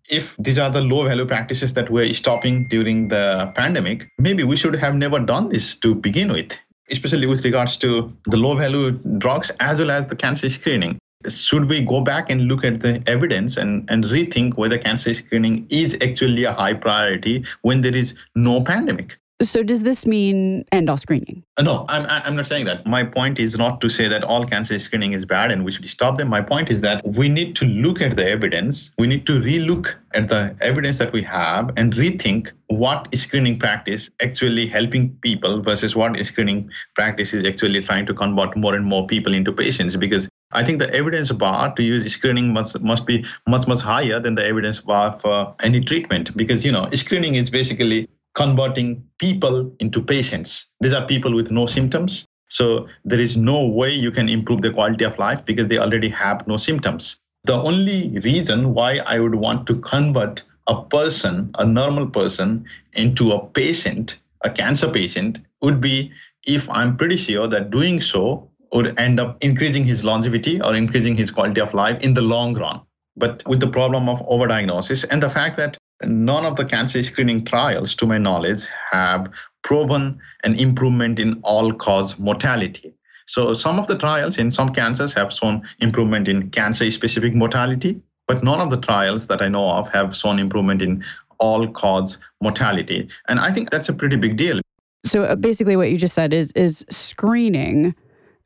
if 0.09 0.35
these 0.37 0.59
are 0.59 0.69
the 0.69 0.81
low 0.81 1.05
value 1.05 1.25
practices 1.25 1.71
that 1.75 1.89
we're 1.89 2.13
stopping 2.13 2.67
during 2.67 3.07
the 3.07 3.49
pandemic, 3.55 4.09
maybe 4.17 4.43
we 4.43 4.57
should 4.57 4.75
have 4.75 4.93
never 4.93 5.17
done 5.17 5.47
this 5.47 5.73
to 5.75 5.95
begin 5.95 6.33
with, 6.33 6.51
especially 6.91 7.27
with 7.27 7.45
regards 7.45 7.77
to 7.77 8.11
the 8.25 8.35
low 8.35 8.57
value 8.57 8.91
drugs 9.19 9.51
as 9.61 9.79
well 9.79 9.91
as 9.91 10.07
the 10.07 10.17
cancer 10.17 10.49
screening. 10.49 10.99
Should 11.29 11.65
we 11.65 11.83
go 11.83 12.01
back 12.01 12.29
and 12.29 12.47
look 12.47 12.63
at 12.63 12.81
the 12.81 13.01
evidence 13.07 13.57
and, 13.57 13.89
and 13.89 14.03
rethink 14.05 14.57
whether 14.57 14.77
cancer 14.77 15.13
screening 15.13 15.65
is 15.69 15.97
actually 16.01 16.43
a 16.43 16.53
high 16.53 16.73
priority 16.73 17.45
when 17.61 17.81
there 17.81 17.95
is 17.95 18.13
no 18.35 18.61
pandemic? 18.61 19.17
So 19.41 19.63
does 19.63 19.83
this 19.83 20.05
mean 20.05 20.63
end 20.71 20.89
all 20.89 20.95
screening? 20.95 21.43
Uh, 21.57 21.63
no, 21.63 21.85
I'm, 21.89 22.05
I'm 22.07 22.37
not 22.37 22.47
saying 22.47 22.65
that. 22.65 22.85
My 22.85 23.03
point 23.03 23.37
is 23.37 23.57
not 23.57 23.81
to 23.81 23.89
say 23.89 24.07
that 24.07 24.23
all 24.23 24.45
cancer 24.45 24.79
screening 24.79 25.11
is 25.11 25.25
bad 25.25 25.51
and 25.51 25.65
we 25.65 25.71
should 25.71 25.87
stop 25.89 26.17
them. 26.17 26.29
My 26.29 26.41
point 26.41 26.71
is 26.71 26.79
that 26.81 27.05
we 27.05 27.27
need 27.27 27.53
to 27.57 27.65
look 27.65 28.01
at 28.01 28.15
the 28.15 28.25
evidence. 28.25 28.91
We 28.97 29.07
need 29.07 29.25
to 29.27 29.33
relook 29.33 29.93
at 30.13 30.29
the 30.29 30.55
evidence 30.61 30.99
that 30.99 31.11
we 31.11 31.21
have 31.23 31.69
and 31.75 31.93
rethink 31.93 32.51
what 32.67 33.13
screening 33.17 33.59
practice 33.59 34.09
actually 34.21 34.67
helping 34.67 35.09
people 35.17 35.61
versus 35.61 35.97
what 35.97 36.17
screening 36.25 36.69
practice 36.95 37.33
is 37.33 37.45
actually 37.45 37.81
trying 37.81 38.05
to 38.05 38.13
convert 38.13 38.55
more 38.55 38.73
and 38.73 38.85
more 38.85 39.05
people 39.05 39.33
into 39.33 39.51
patients 39.51 39.97
because 39.97 40.29
I 40.53 40.63
think 40.63 40.79
the 40.79 40.91
evidence 40.93 41.31
bar 41.33 41.75
to 41.75 41.83
use 41.83 42.09
screening 42.11 42.53
must 42.53 42.79
must 42.79 43.05
be 43.05 43.25
much 43.45 43.67
much 43.67 43.81
higher 43.81 44.19
than 44.21 44.35
the 44.35 44.45
evidence 44.45 44.79
bar 44.79 45.19
for 45.19 45.53
any 45.61 45.81
treatment 45.81 46.35
because 46.37 46.63
you 46.63 46.71
know 46.71 46.89
screening 46.93 47.35
is 47.35 47.49
basically 47.49 48.07
converting 48.35 49.03
people 49.17 49.73
into 49.79 50.01
patients. 50.01 50.67
These 50.81 50.93
are 50.93 51.05
people 51.05 51.33
with 51.33 51.51
no 51.51 51.65
symptoms. 51.65 52.25
So 52.49 52.87
there 53.03 53.19
is 53.19 53.35
no 53.35 53.65
way 53.65 53.91
you 53.91 54.11
can 54.11 54.29
improve 54.29 54.61
the 54.61 54.71
quality 54.71 55.05
of 55.05 55.17
life 55.17 55.43
because 55.45 55.67
they 55.67 55.79
already 55.79 56.09
have 56.09 56.47
no 56.47 56.57
symptoms. 56.57 57.17
The 57.45 57.53
only 57.53 58.19
reason 58.19 58.73
why 58.73 58.97
I 58.97 59.19
would 59.19 59.35
want 59.35 59.67
to 59.67 59.75
convert 59.75 60.43
a 60.67 60.83
person, 60.83 61.51
a 61.57 61.65
normal 61.65 62.07
person, 62.07 62.65
into 62.93 63.31
a 63.31 63.45
patient, 63.45 64.17
a 64.43 64.49
cancer 64.49 64.89
patient, 64.89 65.39
would 65.61 65.79
be 65.79 66.11
if 66.45 66.69
I'm 66.69 66.97
pretty 66.97 67.17
sure 67.17 67.47
that 67.47 67.71
doing 67.71 68.01
so 68.01 68.49
would 68.73 68.99
end 68.99 69.19
up 69.19 69.37
increasing 69.41 69.83
his 69.85 70.03
longevity 70.03 70.61
or 70.61 70.75
increasing 70.75 71.15
his 71.15 71.31
quality 71.31 71.61
of 71.61 71.73
life 71.73 72.01
in 72.03 72.13
the 72.13 72.21
long 72.21 72.53
run. 72.55 72.81
But 73.15 73.43
with 73.47 73.59
the 73.59 73.67
problem 73.67 74.09
of 74.09 74.19
overdiagnosis 74.21 75.05
and 75.09 75.23
the 75.23 75.29
fact 75.29 75.55
that 75.57 75.77
none 76.07 76.45
of 76.45 76.55
the 76.55 76.65
cancer 76.65 77.01
screening 77.01 77.45
trials, 77.45 77.95
to 77.95 78.05
my 78.05 78.17
knowledge, 78.17 78.67
have 78.91 79.31
proven 79.63 80.19
an 80.43 80.55
improvement 80.55 81.19
in 81.19 81.39
all 81.43 81.73
cause 81.73 82.17
mortality. 82.19 82.93
So, 83.27 83.53
some 83.53 83.79
of 83.79 83.87
the 83.87 83.97
trials 83.97 84.37
in 84.37 84.51
some 84.51 84.69
cancers 84.69 85.13
have 85.13 85.33
shown 85.33 85.63
improvement 85.79 86.27
in 86.27 86.51
cancer 86.51 86.89
specific 86.91 87.33
mortality, 87.33 87.99
but 88.27 88.43
none 88.43 88.61
of 88.61 88.69
the 88.69 88.77
trials 88.77 89.27
that 89.27 89.41
I 89.41 89.47
know 89.47 89.67
of 89.67 89.89
have 89.89 90.15
shown 90.15 90.37
improvement 90.37 90.81
in 90.81 91.03
all 91.39 91.67
cause 91.67 92.17
mortality. 92.41 93.09
And 93.27 93.39
I 93.39 93.51
think 93.51 93.71
that's 93.71 93.89
a 93.89 93.93
pretty 93.93 94.15
big 94.15 94.37
deal. 94.37 94.61
So, 95.03 95.23
uh, 95.23 95.35
basically, 95.35 95.75
what 95.75 95.89
you 95.89 95.97
just 95.97 96.13
said 96.13 96.33
is, 96.33 96.51
is 96.51 96.85
screening 96.89 97.95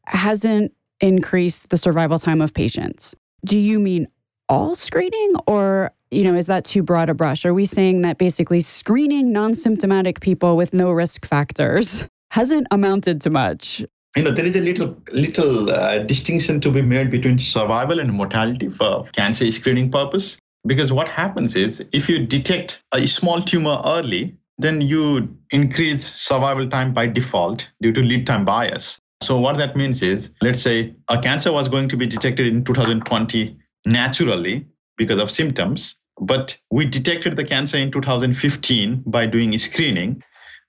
hasn't 0.05 0.73
increased 1.01 1.69
the 1.69 1.77
survival 1.77 2.19
time 2.19 2.41
of 2.41 2.53
patients. 2.53 3.15
Do 3.45 3.57
you 3.57 3.79
mean 3.79 4.07
all 4.49 4.75
screening 4.75 5.35
or 5.47 5.91
you 6.11 6.23
know, 6.23 6.33
is 6.33 6.47
that 6.47 6.65
too 6.65 6.81
broad 6.81 7.09
a 7.09 7.13
brush? 7.13 7.45
Are 7.45 7.53
we 7.53 7.65
saying 7.65 8.01
that 8.01 8.17
basically 8.17 8.61
screening 8.61 9.31
non 9.31 9.55
symptomatic 9.55 10.21
people 10.21 10.57
with 10.57 10.73
no 10.73 10.91
risk 10.91 11.25
factors 11.25 12.07
hasn't 12.31 12.67
amounted 12.71 13.21
to 13.21 13.29
much? 13.29 13.85
You 14.17 14.23
know, 14.23 14.31
there 14.31 14.45
is 14.45 14.55
a 14.55 14.61
little 14.61 14.97
little 15.11 15.69
uh, 15.69 15.99
distinction 15.99 16.59
to 16.61 16.71
be 16.71 16.81
made 16.81 17.11
between 17.11 17.37
survival 17.37 17.99
and 17.99 18.11
mortality 18.11 18.69
for 18.69 19.03
cancer 19.13 19.49
screening 19.51 19.91
purpose. 19.91 20.37
Because 20.65 20.91
what 20.91 21.07
happens 21.07 21.55
is 21.55 21.83
if 21.93 22.09
you 22.09 22.25
detect 22.25 22.83
a 22.91 23.05
small 23.07 23.41
tumor 23.41 23.81
early, 23.85 24.35
then 24.57 24.81
you 24.81 25.37
increase 25.51 26.05
survival 26.05 26.67
time 26.67 26.93
by 26.93 27.07
default 27.07 27.69
due 27.81 27.93
to 27.93 28.01
lead 28.01 28.27
time 28.27 28.43
bias. 28.45 28.97
So 29.21 29.37
what 29.37 29.57
that 29.57 29.75
means 29.75 30.01
is, 30.01 30.31
let's 30.41 30.61
say 30.61 30.95
a 31.07 31.19
cancer 31.19 31.51
was 31.51 31.69
going 31.69 31.87
to 31.89 31.97
be 31.97 32.07
detected 32.07 32.47
in 32.47 32.63
2020 32.63 33.57
naturally 33.85 34.67
because 34.97 35.21
of 35.21 35.31
symptoms. 35.31 35.95
But 36.19 36.57
we 36.69 36.85
detected 36.85 37.37
the 37.37 37.45
cancer 37.45 37.77
in 37.77 37.91
2015 37.91 39.03
by 39.05 39.25
doing 39.25 39.57
screening, 39.57 40.21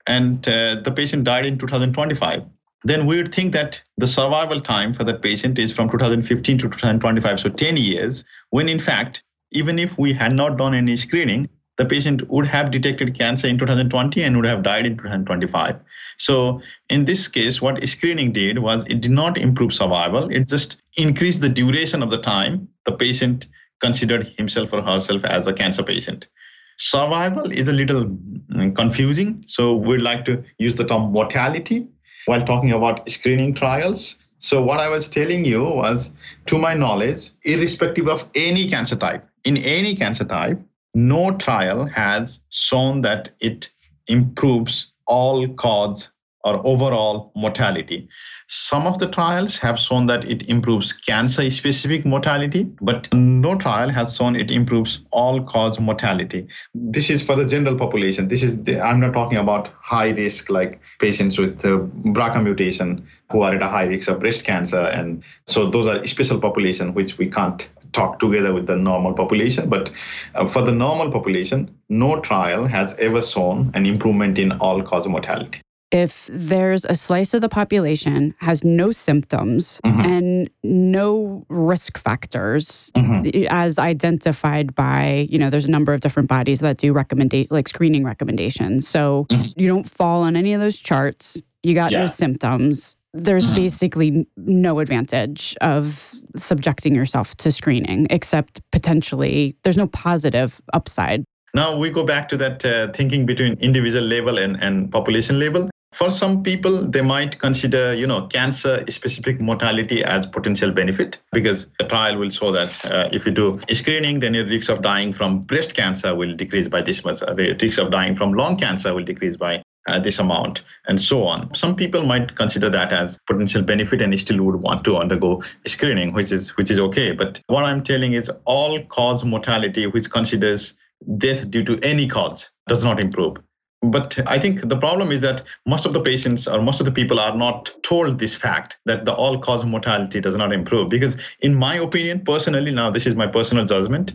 and 0.06 0.46
uh, 0.48 0.76
the 0.76 0.92
patient 0.92 1.24
died 1.24 1.46
in 1.46 1.58
2025. 1.58 2.44
Then 2.84 3.06
we 3.06 3.16
would 3.16 3.34
think 3.34 3.52
that 3.52 3.82
the 3.98 4.06
survival 4.06 4.60
time 4.60 4.94
for 4.94 5.04
that 5.04 5.22
patient 5.22 5.58
is 5.58 5.72
from 5.72 5.90
2015 5.90 6.58
to 6.58 6.68
2025, 6.68 7.40
so 7.40 7.48
10 7.48 7.76
years, 7.76 8.24
when 8.50 8.68
in 8.68 8.78
fact, 8.78 9.22
even 9.52 9.78
if 9.78 9.98
we 9.98 10.12
had 10.12 10.32
not 10.32 10.56
done 10.56 10.74
any 10.74 10.96
screening, 10.96 11.48
the 11.80 11.86
patient 11.86 12.28
would 12.28 12.46
have 12.46 12.70
detected 12.70 13.18
cancer 13.18 13.48
in 13.48 13.56
2020 13.56 14.22
and 14.22 14.36
would 14.36 14.44
have 14.44 14.62
died 14.62 14.84
in 14.84 14.98
2025. 14.98 15.76
So 16.18 16.60
in 16.90 17.06
this 17.06 17.26
case, 17.26 17.62
what 17.62 17.82
screening 17.88 18.34
did 18.34 18.58
was 18.58 18.84
it 18.84 19.00
did 19.00 19.12
not 19.12 19.38
improve 19.38 19.72
survival. 19.72 20.28
It 20.30 20.46
just 20.46 20.82
increased 20.98 21.40
the 21.40 21.48
duration 21.48 22.02
of 22.02 22.10
the 22.10 22.20
time 22.20 22.68
the 22.84 22.92
patient 22.92 23.46
considered 23.80 24.26
himself 24.36 24.74
or 24.74 24.82
herself 24.82 25.24
as 25.24 25.46
a 25.46 25.54
cancer 25.54 25.82
patient. 25.82 26.28
Survival 26.76 27.50
is 27.50 27.66
a 27.66 27.72
little 27.72 28.04
mm, 28.04 28.76
confusing, 28.76 29.42
so 29.46 29.74
we'd 29.74 30.02
like 30.02 30.26
to 30.26 30.44
use 30.58 30.74
the 30.74 30.84
term 30.84 31.10
mortality. 31.12 31.88
while 32.26 32.42
talking 32.42 32.72
about 32.72 33.08
screening 33.08 33.54
trials. 33.54 34.16
So, 34.38 34.62
what 34.62 34.80
I 34.80 34.90
was 34.90 35.08
telling 35.08 35.46
you 35.46 35.64
was, 35.64 36.10
to 36.46 36.58
my 36.58 36.74
knowledge, 36.74 37.30
irrespective 37.44 38.08
of 38.08 38.28
any 38.34 38.68
cancer 38.68 38.96
type, 38.96 39.26
in 39.44 39.56
any 39.56 39.94
cancer 39.94 40.24
type, 40.24 40.60
no 40.94 41.32
trial 41.32 41.86
has 41.86 42.40
shown 42.50 43.00
that 43.02 43.30
it 43.40 43.70
improves 44.06 44.92
all 45.06 45.46
cause 45.48 46.08
or 46.42 46.66
overall 46.66 47.32
mortality. 47.36 48.08
Some 48.48 48.86
of 48.86 48.98
the 48.98 49.08
trials 49.08 49.58
have 49.58 49.78
shown 49.78 50.06
that 50.06 50.24
it 50.24 50.48
improves 50.48 50.92
cancer 50.92 51.48
specific 51.50 52.06
mortality, 52.06 52.64
but 52.80 53.12
no 53.12 53.56
trial 53.56 53.90
has 53.90 54.16
shown 54.16 54.36
it 54.36 54.50
improves 54.50 55.00
all 55.10 55.42
cause 55.42 55.78
mortality. 55.78 56.48
This 56.74 57.10
is 57.10 57.22
for 57.22 57.36
the 57.36 57.44
general 57.44 57.76
population. 57.76 58.28
This 58.28 58.42
is 58.42 58.62
the, 58.62 58.80
I'm 58.80 59.00
not 59.00 59.12
talking 59.12 59.38
about 59.38 59.68
high 59.82 60.10
risk 60.10 60.48
like 60.48 60.80
patients 60.98 61.38
with 61.38 61.64
uh, 61.64 61.80
BRCA 62.06 62.42
mutation 62.42 63.06
who 63.30 63.42
are 63.42 63.54
at 63.54 63.62
a 63.62 63.68
high 63.68 63.84
risk 63.84 64.08
of 64.08 64.20
breast 64.20 64.44
cancer 64.44 64.80
and 64.80 65.22
so 65.46 65.70
those 65.70 65.86
are 65.86 66.04
special 66.06 66.40
population 66.40 66.94
which 66.94 67.18
we 67.18 67.28
can't 67.28 67.68
talk 67.92 68.18
together 68.18 68.52
with 68.52 68.66
the 68.66 68.76
normal 68.76 69.14
population. 69.14 69.68
But 69.68 69.90
uh, 70.34 70.46
for 70.46 70.62
the 70.62 70.72
normal 70.72 71.10
population, 71.10 71.70
no 71.88 72.20
trial 72.20 72.66
has 72.66 72.92
ever 72.98 73.22
shown 73.22 73.70
an 73.74 73.86
improvement 73.86 74.38
in 74.38 74.52
all 74.52 74.82
cause 74.82 75.06
mortality 75.06 75.60
if 75.90 76.28
there's 76.32 76.84
a 76.84 76.94
slice 76.94 77.34
of 77.34 77.40
the 77.40 77.48
population 77.48 78.34
has 78.38 78.62
no 78.62 78.92
symptoms 78.92 79.80
mm-hmm. 79.84 80.00
and 80.00 80.50
no 80.62 81.44
risk 81.48 81.98
factors 81.98 82.92
mm-hmm. 82.94 83.46
as 83.50 83.78
identified 83.78 84.74
by 84.74 85.26
you 85.28 85.38
know 85.38 85.50
there's 85.50 85.64
a 85.64 85.70
number 85.70 85.92
of 85.92 86.00
different 86.00 86.28
bodies 86.28 86.60
that 86.60 86.76
do 86.78 86.92
recommend 86.92 87.34
like 87.50 87.68
screening 87.68 88.04
recommendations 88.04 88.86
so 88.86 89.26
mm-hmm. 89.30 89.48
you 89.56 89.66
don't 89.66 89.88
fall 89.88 90.22
on 90.22 90.36
any 90.36 90.54
of 90.54 90.60
those 90.60 90.78
charts 90.78 91.42
you 91.62 91.74
got 91.74 91.90
yeah. 91.90 92.00
no 92.00 92.06
symptoms 92.06 92.96
there's 93.12 93.46
mm-hmm. 93.46 93.54
basically 93.54 94.26
no 94.36 94.78
advantage 94.78 95.56
of 95.60 96.14
subjecting 96.36 96.94
yourself 96.94 97.36
to 97.36 97.50
screening 97.50 98.06
except 98.10 98.60
potentially 98.70 99.56
there's 99.62 99.76
no 99.76 99.86
positive 99.86 100.60
upside 100.72 101.24
now 101.54 101.76
we 101.76 101.90
go 101.90 102.04
back 102.04 102.28
to 102.28 102.36
that 102.36 102.64
uh, 102.64 102.92
thinking 102.92 103.26
between 103.26 103.54
individual 103.54 104.04
level 104.04 104.38
and, 104.38 104.62
and 104.62 104.90
population 104.92 105.38
level 105.38 105.68
for 105.92 106.08
some 106.10 106.42
people, 106.42 106.88
they 106.88 107.00
might 107.00 107.38
consider, 107.38 107.94
you 107.94 108.06
know, 108.06 108.26
cancer-specific 108.28 109.40
mortality 109.40 110.04
as 110.04 110.24
potential 110.24 110.70
benefit 110.70 111.18
because 111.32 111.66
the 111.78 111.84
trial 111.84 112.16
will 112.16 112.30
show 112.30 112.52
that 112.52 112.84
uh, 112.84 113.08
if 113.12 113.26
you 113.26 113.32
do 113.32 113.60
screening, 113.72 114.20
then 114.20 114.34
your 114.34 114.46
risk 114.46 114.70
of 114.70 114.82
dying 114.82 115.12
from 115.12 115.40
breast 115.40 115.74
cancer 115.74 116.14
will 116.14 116.34
decrease 116.34 116.68
by 116.68 116.80
this 116.80 117.04
much. 117.04 117.22
Uh, 117.22 117.34
the 117.34 117.58
risk 117.60 117.78
of 117.80 117.90
dying 117.90 118.14
from 118.14 118.30
lung 118.30 118.56
cancer 118.56 118.94
will 118.94 119.04
decrease 119.04 119.36
by 119.36 119.62
Uh, 119.90 119.98
this 119.98 120.20
amount, 120.20 120.62
and 120.86 121.00
so 121.00 121.26
on. 121.26 121.52
Some 121.52 121.74
people 121.74 122.04
might 122.06 122.36
consider 122.36 122.70
that 122.70 122.92
as 122.92 123.18
potential 123.26 123.60
benefit 123.60 124.00
and 124.00 124.16
still 124.20 124.40
would 124.44 124.56
want 124.56 124.84
to 124.84 124.96
undergo 124.96 125.42
screening, 125.66 126.12
which 126.12 126.30
is 126.30 126.56
which 126.56 126.70
is 126.70 126.78
okay. 126.78 127.10
But 127.10 127.40
what 127.48 127.64
I'm 127.64 127.82
telling 127.82 128.12
is 128.12 128.30
all 128.44 128.80
cause 128.84 129.24
mortality, 129.24 129.88
which 129.88 130.08
considers 130.08 130.74
death 131.18 131.50
due 131.50 131.64
to 131.64 131.80
any 131.82 132.06
cause, 132.06 132.50
does 132.68 132.84
not 132.84 133.00
improve 133.00 133.38
but 133.82 134.18
I 134.26 134.38
think 134.38 134.68
the 134.68 134.76
problem 134.76 135.10
is 135.10 135.22
that 135.22 135.42
most 135.66 135.86
of 135.86 135.92
the 135.94 136.02
patients 136.02 136.46
or 136.46 136.60
most 136.60 136.80
of 136.80 136.86
the 136.86 136.92
people 136.92 137.18
are 137.18 137.34
not 137.34 137.72
told 137.82 138.18
this 138.18 138.34
fact 138.34 138.76
that 138.84 139.06
the 139.06 139.14
all 139.14 139.38
cause 139.38 139.64
mortality 139.64 140.20
does 140.20 140.36
not 140.36 140.52
improve. 140.52 140.90
Because, 140.90 141.16
in 141.40 141.54
my 141.54 141.76
opinion, 141.76 142.20
personally, 142.24 142.72
now 142.72 142.90
this 142.90 143.06
is 143.06 143.14
my 143.14 143.26
personal 143.26 143.64
judgment. 143.64 144.12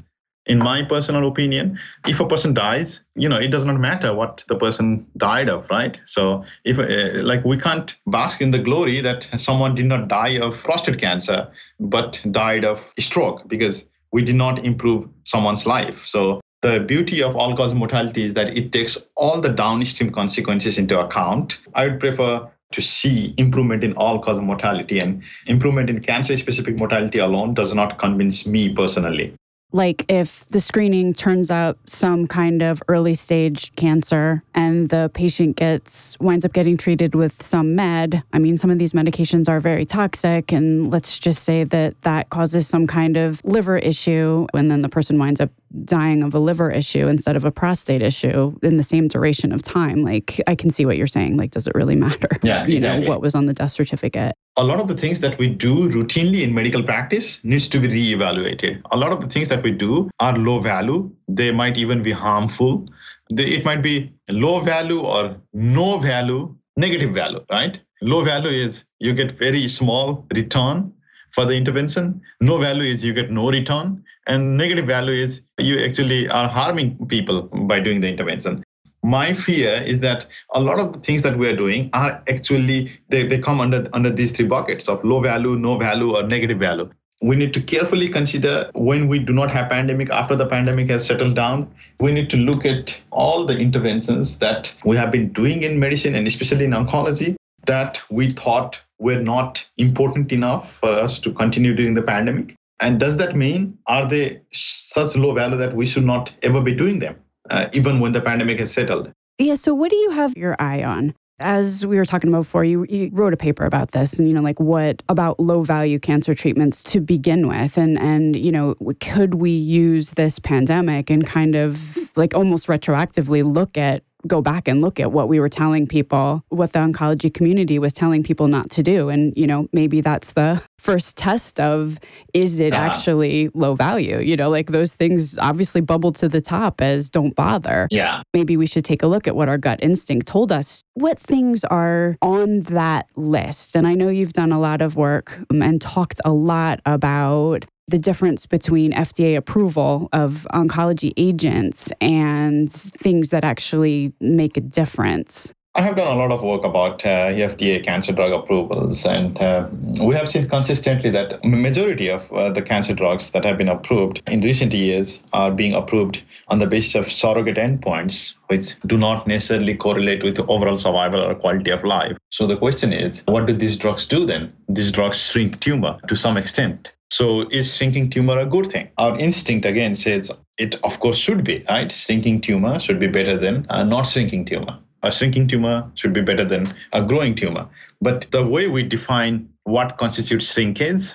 In 0.47 0.59
my 0.59 0.83
personal 0.83 1.27
opinion, 1.27 1.79
if 2.07 2.19
a 2.19 2.27
person 2.27 2.53
dies, 2.53 3.01
you 3.15 3.27
know, 3.27 3.37
it 3.37 3.49
does 3.49 3.65
not 3.65 3.79
matter 3.79 4.13
what 4.13 4.43
the 4.47 4.55
person 4.55 5.07
died 5.17 5.49
of, 5.49 5.67
right? 5.71 5.99
So, 6.05 6.45
if 6.63 6.77
uh, 6.77 7.23
like 7.23 7.43
we 7.43 7.57
can't 7.57 7.95
bask 8.05 8.41
in 8.41 8.51
the 8.51 8.59
glory 8.59 9.01
that 9.01 9.27
someone 9.37 9.73
did 9.73 9.87
not 9.87 10.07
die 10.07 10.37
of 10.39 10.61
prostate 10.61 10.99
cancer, 10.99 11.51
but 11.79 12.23
died 12.29 12.63
of 12.63 12.93
stroke 12.99 13.47
because 13.47 13.85
we 14.11 14.21
did 14.21 14.35
not 14.35 14.63
improve 14.63 15.09
someone's 15.23 15.65
life. 15.65 16.05
So, 16.05 16.41
the 16.61 16.79
beauty 16.79 17.23
of 17.23 17.35
all 17.35 17.55
cause 17.55 17.73
mortality 17.73 18.23
is 18.23 18.35
that 18.35 18.55
it 18.55 18.71
takes 18.71 18.97
all 19.15 19.41
the 19.41 19.49
downstream 19.49 20.11
consequences 20.11 20.77
into 20.77 20.99
account. 20.99 21.59
I 21.73 21.87
would 21.87 21.99
prefer 21.99 22.47
to 22.71 22.81
see 22.81 23.33
improvement 23.37 23.83
in 23.83 23.93
all 23.93 24.19
cause 24.19 24.39
mortality 24.39 24.99
and 24.99 25.23
improvement 25.47 25.89
in 25.89 26.01
cancer 26.01 26.35
specific 26.37 26.77
mortality 26.77 27.19
alone 27.19 27.53
does 27.53 27.73
not 27.73 27.97
convince 27.97 28.45
me 28.45 28.73
personally 28.73 29.35
like 29.71 30.05
if 30.07 30.45
the 30.49 30.59
screening 30.61 31.13
turns 31.13 31.51
up 31.51 31.77
some 31.85 32.27
kind 32.27 32.61
of 32.61 32.81
early 32.87 33.13
stage 33.13 33.75
cancer 33.75 34.41
and 34.53 34.89
the 34.89 35.09
patient 35.09 35.57
gets 35.57 36.17
winds 36.19 36.45
up 36.45 36.53
getting 36.53 36.77
treated 36.77 37.15
with 37.15 37.41
some 37.43 37.75
med 37.75 38.23
i 38.33 38.39
mean 38.39 38.57
some 38.57 38.69
of 38.69 38.79
these 38.79 38.93
medications 38.93 39.49
are 39.49 39.59
very 39.59 39.85
toxic 39.85 40.51
and 40.51 40.91
let's 40.91 41.19
just 41.19 41.43
say 41.43 41.63
that 41.63 41.99
that 42.03 42.29
causes 42.29 42.67
some 42.67 42.87
kind 42.87 43.17
of 43.17 43.43
liver 43.43 43.77
issue 43.77 44.47
and 44.53 44.71
then 44.71 44.79
the 44.79 44.89
person 44.89 45.19
winds 45.19 45.41
up 45.41 45.49
dying 45.83 46.23
of 46.23 46.33
a 46.33 46.39
liver 46.39 46.71
issue 46.71 47.07
instead 47.07 47.35
of 47.35 47.43
a 47.43 47.51
prostate 47.51 48.01
issue 48.01 48.57
in 48.63 48.77
the 48.77 48.83
same 48.83 49.07
duration 49.07 49.51
of 49.51 49.61
time. 49.61 50.03
Like 50.03 50.39
i 50.47 50.55
can 50.55 50.69
see 50.69 50.85
what 50.85 50.97
you're 50.97 51.07
saying. 51.07 51.37
Like 51.37 51.51
does 51.51 51.67
it 51.67 51.75
really 51.75 51.95
matter? 52.07 52.29
Yeah 52.41 52.65
you 52.65 52.79
know 52.79 53.01
what 53.01 53.21
was 53.21 53.35
on 53.35 53.45
the 53.45 53.53
death 53.53 53.71
certificate 53.71 54.35
a 54.57 54.63
lot 54.63 54.79
of 54.79 54.87
the 54.87 54.95
things 54.95 55.19
that 55.21 55.37
we 55.37 55.47
do 55.47 55.89
routinely 55.89 56.41
in 56.41 56.53
medical 56.53 56.81
practice 56.81 57.39
needs 57.43 57.67
to 57.67 57.79
be 57.79 57.87
re-evaluated. 57.87 58.81
A 58.91 58.97
lot 58.97 59.11
of 59.11 59.19
the 59.21 59.27
things 59.27 59.49
that 59.49 59.63
we 59.63 59.71
do 59.71 60.09
are 60.19 60.35
low 60.37 60.59
value. 60.59 61.11
They 61.27 61.51
might 61.51 61.77
even 61.77 62.01
be 62.01 62.11
harmful. 62.11 62.87
It 63.29 63.65
might 63.65 63.81
be 63.81 64.13
low 64.29 64.61
value 64.61 65.01
or 65.01 65.35
no 65.53 65.97
value 65.97 66.55
negative 66.77 67.11
value 67.11 67.43
right? 67.49 67.79
Low 68.01 68.23
value 68.23 68.49
is 68.49 68.83
you 68.99 69.13
get 69.13 69.31
very 69.31 69.67
small 69.67 70.25
return 70.33 70.93
for 71.31 71.45
the 71.45 71.53
intervention. 71.53 72.21
No 72.41 72.57
value 72.57 72.83
is 72.83 73.03
you 73.03 73.13
get 73.13 73.31
no 73.31 73.49
return. 73.49 74.03
And 74.27 74.57
negative 74.57 74.85
value 74.85 75.13
is 75.13 75.41
you 75.57 75.79
actually 75.79 76.29
are 76.29 76.47
harming 76.47 77.07
people 77.07 77.43
by 77.43 77.79
doing 77.79 78.01
the 78.01 78.07
intervention 78.07 78.63
my 79.05 79.33
fear 79.33 79.83
is 79.85 79.99
that 79.99 80.25
a 80.55 80.59
lot 80.59 80.79
of 80.79 80.93
the 80.93 80.99
things 80.99 81.21
that 81.21 81.37
we 81.37 81.47
are 81.47 81.55
doing 81.55 81.89
are 81.93 82.23
actually 82.27 82.91
they, 83.09 83.25
they 83.27 83.37
come 83.37 83.61
under 83.61 83.87
under 83.93 84.09
these 84.09 84.31
three 84.31 84.47
buckets 84.47 84.89
of 84.89 85.03
low 85.03 85.21
value 85.21 85.55
no 85.55 85.77
value 85.77 86.15
or 86.15 86.23
negative 86.23 86.57
value. 86.57 86.89
We 87.21 87.35
need 87.35 87.53
to 87.53 87.61
carefully 87.61 88.09
consider 88.09 88.69
when 88.73 89.07
we 89.07 89.19
do 89.19 89.31
not 89.31 89.51
have 89.51 89.69
pandemic 89.69 90.09
after 90.09 90.35
the 90.35 90.47
pandemic 90.47 90.89
has 90.89 91.05
settled 91.05 91.35
down 91.35 91.71
we 91.99 92.11
need 92.11 92.29
to 92.31 92.37
look 92.37 92.65
at 92.65 92.99
all 93.11 93.45
the 93.45 93.57
interventions 93.57 94.37
that 94.39 94.73
we 94.83 94.97
have 94.97 95.11
been 95.11 95.31
doing 95.31 95.61
in 95.63 95.79
medicine 95.79 96.15
and 96.15 96.27
especially 96.27 96.65
in 96.65 96.71
oncology 96.71 97.35
that 97.65 98.01
we 98.09 98.31
thought 98.31 98.81
were 98.99 99.21
not 99.21 99.65
important 99.77 100.31
enough 100.31 100.73
for 100.79 100.89
us 100.89 101.19
to 101.19 101.31
continue 101.31 101.73
during 101.73 101.93
the 101.93 102.01
pandemic. 102.01 102.55
And 102.79 102.99
does 102.99 103.17
that 103.17 103.35
mean 103.35 103.77
are 103.87 104.07
they 104.07 104.41
such 104.51 105.15
low 105.15 105.33
value 105.33 105.57
that 105.57 105.73
we 105.73 105.85
should 105.85 106.05
not 106.05 106.33
ever 106.41 106.61
be 106.61 106.73
doing 106.73 106.99
them 106.99 107.15
uh, 107.49 107.67
even 107.73 107.99
when 107.99 108.11
the 108.11 108.21
pandemic 108.21 108.59
has 108.59 108.71
settled. 108.71 109.11
Yeah. 109.37 109.55
So, 109.55 109.73
what 109.73 109.91
do 109.91 109.97
you 109.97 110.11
have 110.11 110.35
your 110.35 110.55
eye 110.59 110.83
on? 110.83 111.13
As 111.39 111.85
we 111.85 111.97
were 111.97 112.05
talking 112.05 112.29
about 112.29 112.43
before, 112.43 112.63
you, 112.63 112.85
you 112.87 113.09
wrote 113.11 113.33
a 113.33 113.37
paper 113.37 113.65
about 113.65 113.91
this, 113.91 114.17
and 114.17 114.27
you 114.27 114.33
know, 114.33 114.41
like 114.41 114.59
what 114.59 115.03
about 115.09 115.37
low 115.37 115.63
value 115.63 115.99
cancer 115.99 116.33
treatments 116.33 116.81
to 116.83 117.01
begin 117.01 117.49
with, 117.49 117.77
and 117.77 117.99
and 117.99 118.37
you 118.37 118.51
know, 118.51 118.75
could 119.01 119.35
we 119.35 119.51
use 119.51 120.11
this 120.11 120.39
pandemic 120.39 121.09
and 121.09 121.27
kind 121.27 121.55
of 121.55 121.97
like 122.15 122.33
almost 122.33 122.67
retroactively 122.67 123.43
look 123.43 123.77
at 123.77 124.03
go 124.27 124.41
back 124.41 124.67
and 124.67 124.81
look 124.81 124.99
at 124.99 125.11
what 125.11 125.27
we 125.27 125.39
were 125.39 125.49
telling 125.49 125.87
people, 125.87 126.43
what 126.49 126.73
the 126.73 126.79
oncology 126.79 127.33
community 127.33 127.79
was 127.79 127.93
telling 127.93 128.23
people 128.23 128.47
not 128.47 128.69
to 128.71 128.83
do. 128.83 129.09
And, 129.09 129.33
you 129.35 129.47
know, 129.47 129.67
maybe 129.73 130.01
that's 130.01 130.33
the 130.33 130.61
first 130.79 131.17
test 131.17 131.59
of 131.59 131.99
is 132.33 132.59
it 132.59 132.73
uh, 132.73 132.77
actually 132.77 133.49
low 133.53 133.75
value? 133.75 134.19
You 134.19 134.35
know, 134.35 134.49
like 134.49 134.67
those 134.67 134.93
things 134.93 135.37
obviously 135.39 135.81
bubbled 135.81 136.15
to 136.17 136.27
the 136.27 136.41
top 136.41 136.81
as 136.81 137.09
don't 137.09 137.35
bother. 137.35 137.87
Yeah. 137.91 138.23
Maybe 138.33 138.57
we 138.57 138.65
should 138.65 138.85
take 138.85 139.03
a 139.03 139.07
look 139.07 139.27
at 139.27 139.35
what 139.35 139.49
our 139.49 139.57
gut 139.57 139.79
instinct 139.81 140.27
told 140.27 140.51
us. 140.51 140.81
What 140.93 141.19
things 141.19 141.63
are 141.63 142.15
on 142.21 142.61
that 142.63 143.09
list? 143.15 143.75
And 143.75 143.87
I 143.87 143.95
know 143.95 144.09
you've 144.09 144.33
done 144.33 144.51
a 144.51 144.59
lot 144.59 144.81
of 144.81 144.95
work 144.95 145.39
and 145.49 145.81
talked 145.81 146.21
a 146.23 146.31
lot 146.31 146.79
about 146.85 147.65
the 147.87 147.97
difference 147.97 148.45
between 148.45 148.91
FDA 148.93 149.35
approval 149.35 150.09
of 150.11 150.47
oncology 150.53 151.13
agents 151.17 151.91
and 152.01 152.71
things 152.71 153.29
that 153.29 153.43
actually 153.43 154.13
make 154.19 154.57
a 154.57 154.61
difference? 154.61 155.53
I 155.77 155.81
have 155.81 155.97
done 155.97 156.07
a 156.07 156.15
lot 156.15 156.31
of 156.31 156.41
work 156.41 156.63
about 156.63 157.05
uh, 157.05 157.27
FDA 157.33 157.83
cancer 157.83 158.13
drug 158.13 158.31
approvals, 158.31 159.05
and 159.05 159.37
uh, 159.41 159.67
we 160.01 160.15
have 160.15 160.29
seen 160.29 160.47
consistently 160.47 161.09
that 161.09 161.43
majority 161.43 162.09
of 162.09 162.31
uh, 162.31 162.49
the 162.49 162.61
cancer 162.61 162.93
drugs 162.93 163.31
that 163.31 163.43
have 163.43 163.57
been 163.57 163.67
approved 163.67 164.21
in 164.27 164.39
recent 164.39 164.73
years 164.73 165.19
are 165.33 165.51
being 165.51 165.73
approved 165.73 166.21
on 166.47 166.59
the 166.59 166.65
basis 166.65 166.95
of 166.95 167.11
surrogate 167.11 167.57
endpoints, 167.57 168.35
which 168.47 168.79
do 168.85 168.97
not 168.97 169.27
necessarily 169.27 169.75
correlate 169.75 170.23
with 170.23 170.39
overall 170.47 170.77
survival 170.77 171.21
or 171.21 171.35
quality 171.35 171.71
of 171.71 171.83
life. 171.83 172.17
So 172.29 172.47
the 172.47 172.55
question 172.55 172.93
is, 172.93 173.21
what 173.25 173.45
do 173.45 173.51
these 173.51 173.75
drugs 173.75 174.05
do 174.05 174.25
then? 174.25 174.53
These 174.69 174.93
drugs 174.93 175.17
shrink 175.17 175.59
tumor 175.59 175.99
to 176.07 176.15
some 176.15 176.37
extent. 176.37 176.93
So 177.09 177.47
is 177.49 177.75
shrinking 177.75 178.09
tumor 178.09 178.39
a 178.39 178.45
good 178.45 178.67
thing? 178.67 178.89
Our 178.97 179.17
instinct 179.19 179.65
again 179.65 179.95
says 179.95 180.31
it 180.57 180.75
of 180.83 180.99
course 180.99 181.17
should 181.17 181.43
be, 181.43 181.63
right? 181.69 181.91
Shrinking 181.91 182.41
tumor 182.41 182.79
should 182.79 182.99
be 182.99 183.07
better 183.07 183.37
than 183.37 183.65
uh, 183.69 183.83
not 183.83 184.07
shrinking 184.07 184.45
tumor. 184.45 184.79
a 185.05 185.11
shrinking 185.11 185.47
tumor 185.47 185.89
should 185.93 186.13
be 186.13 186.21
better 186.21 186.43
than 186.43 186.73
a 186.91 187.01
growing 187.01 187.35
tumor. 187.35 187.67
But 188.01 188.25
the 188.31 188.43
way 188.43 188.67
we 188.67 188.83
define 188.83 189.49
what 189.63 189.97
constitutes 189.97 190.51
shrinkage 190.51 191.13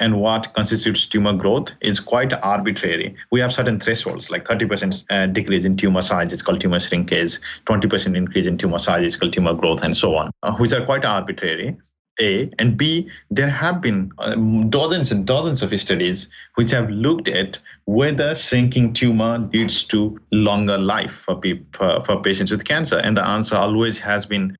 and 0.00 0.20
what 0.20 0.52
constitutes 0.54 1.06
tumor 1.06 1.32
growth 1.32 1.72
is 1.80 2.00
quite 2.00 2.32
arbitrary. 2.32 3.14
We 3.30 3.40
have 3.40 3.52
certain 3.52 3.78
thresholds, 3.78 4.30
like 4.30 4.44
30% 4.44 5.04
uh, 5.10 5.26
decrease 5.26 5.64
in 5.64 5.76
tumor 5.76 6.02
size 6.02 6.32
is 6.32 6.42
called 6.42 6.60
tumor 6.60 6.80
shrinkage, 6.80 7.38
20% 7.66 8.16
increase 8.16 8.46
in 8.46 8.58
tumor 8.58 8.78
size 8.78 9.04
is 9.04 9.16
called 9.16 9.32
tumor 9.32 9.54
growth, 9.54 9.82
and 9.82 9.96
so 9.96 10.14
on, 10.16 10.30
uh, 10.42 10.54
which 10.54 10.72
are 10.72 10.84
quite 10.84 11.04
arbitrary. 11.04 11.76
A 12.20 12.50
and 12.58 12.76
B, 12.76 13.08
there 13.30 13.48
have 13.48 13.80
been 13.80 14.12
um, 14.18 14.68
dozens 14.68 15.10
and 15.10 15.26
dozens 15.26 15.62
of 15.62 15.78
studies 15.80 16.28
which 16.54 16.70
have 16.70 16.90
looked 16.90 17.28
at 17.28 17.58
whether 17.86 18.34
shrinking 18.34 18.92
tumor 18.92 19.38
leads 19.52 19.84
to 19.84 20.20
longer 20.30 20.78
life 20.78 21.12
for, 21.26 21.36
pe- 21.40 21.62
for, 21.72 22.04
for 22.04 22.20
patients 22.20 22.50
with 22.50 22.64
cancer. 22.64 22.98
And 22.98 23.16
the 23.16 23.26
answer 23.26 23.56
always 23.56 23.98
has 24.00 24.26
been 24.26 24.56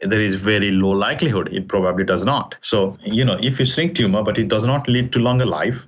there 0.00 0.20
is 0.20 0.34
very 0.34 0.70
low 0.72 0.90
likelihood 0.90 1.48
it 1.52 1.68
probably 1.68 2.04
does 2.04 2.24
not. 2.24 2.54
So, 2.60 2.98
you 3.04 3.24
know, 3.24 3.38
if 3.40 3.58
you 3.58 3.64
shrink 3.64 3.94
tumor 3.94 4.22
but 4.22 4.38
it 4.38 4.48
does 4.48 4.64
not 4.64 4.88
lead 4.88 5.12
to 5.12 5.18
longer 5.18 5.46
life, 5.46 5.86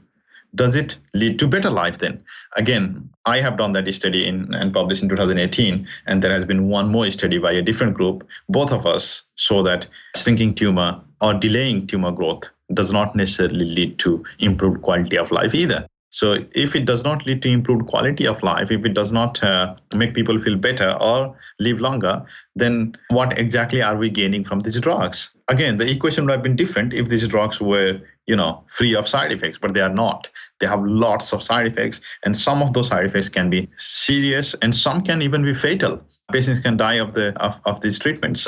does 0.59 0.75
it 0.75 0.99
lead 1.15 1.39
to 1.39 1.47
better 1.47 1.71
life 1.71 1.99
then? 1.99 2.23
Again, 2.57 3.09
I 3.25 3.41
have 3.41 3.57
done 3.57 3.73
that 3.73 3.93
study 3.95 4.27
in, 4.27 4.53
and 4.53 4.75
published 4.75 5.03
in 5.03 5.09
2018, 5.09 5.89
and 6.07 6.23
there 6.23 6.33
has 6.33 6.45
been 6.45 6.69
one 6.69 6.89
more 6.89 7.11
study 7.11 7.39
by 7.39 7.53
a 7.53 7.63
different 7.63 7.95
group. 7.95 8.27
Both 8.49 8.73
of 8.73 8.85
us 8.85 9.23
show 9.37 9.63
that 9.63 9.87
shrinking 10.17 10.55
tumor 10.57 11.01
or 11.21 11.35
delaying 11.35 11.87
tumor 11.87 12.13
growth 12.13 12.51
does 12.75 12.93
not 12.93 13.17
necessarily 13.17 13.65
lead 13.65 13.99
to 14.01 14.25
improved 14.41 14.83
quality 14.83 15.17
of 15.17 15.31
life 15.31 15.55
either. 15.55 15.87
So, 16.11 16.39
if 16.53 16.75
it 16.75 16.87
does 16.87 17.05
not 17.05 17.27
lead 17.27 17.43
to 17.43 17.51
improved 17.51 17.87
quality 17.87 18.27
of 18.27 18.43
life, 18.43 18.71
if 18.71 18.85
it 18.85 18.95
does 18.95 19.13
not 19.13 19.43
uh, 19.43 19.77
make 19.95 20.15
people 20.15 20.41
feel 20.41 20.57
better 20.57 20.97
or 20.99 21.37
live 21.61 21.81
longer, 21.81 22.25
then 22.57 22.97
what 23.11 23.39
exactly 23.39 23.83
are 23.83 23.97
we 23.97 24.09
gaining 24.09 24.43
from 24.43 24.61
these 24.61 24.81
drugs? 24.81 25.31
Again, 25.49 25.77
the 25.77 25.91
equation 25.91 26.25
would 26.25 26.33
have 26.33 26.43
been 26.43 26.57
different 26.57 26.95
if 26.95 27.11
these 27.11 27.29
drugs 27.29 27.61
were, 27.61 28.01
you 28.29 28.37
know, 28.37 28.63
free 28.67 28.95
of 28.95 29.09
side 29.09 29.33
effects, 29.33 29.59
but 29.61 29.75
they 29.75 29.81
are 29.81 29.93
not. 29.93 30.29
They 30.61 30.67
have 30.67 30.85
lots 30.85 31.33
of 31.33 31.43
side 31.43 31.67
effects, 31.67 32.01
and 32.25 32.37
some 32.37 32.63
of 32.63 32.75
those 32.75 32.89
side 32.89 33.07
effects 33.07 33.31
can 33.31 33.51
be 33.51 33.69
serious, 33.79 34.55
and 34.63 34.75
some 34.75 35.03
can 35.03 35.23
even 35.23 35.43
be 35.43 35.55
fatal. 35.55 36.03
Patients 36.31 36.61
can 36.61 36.77
die 36.77 36.99
of 37.01 37.15
the 37.15 37.33
of, 37.43 37.59
of 37.65 37.81
these 37.81 37.99
treatments. 37.99 38.47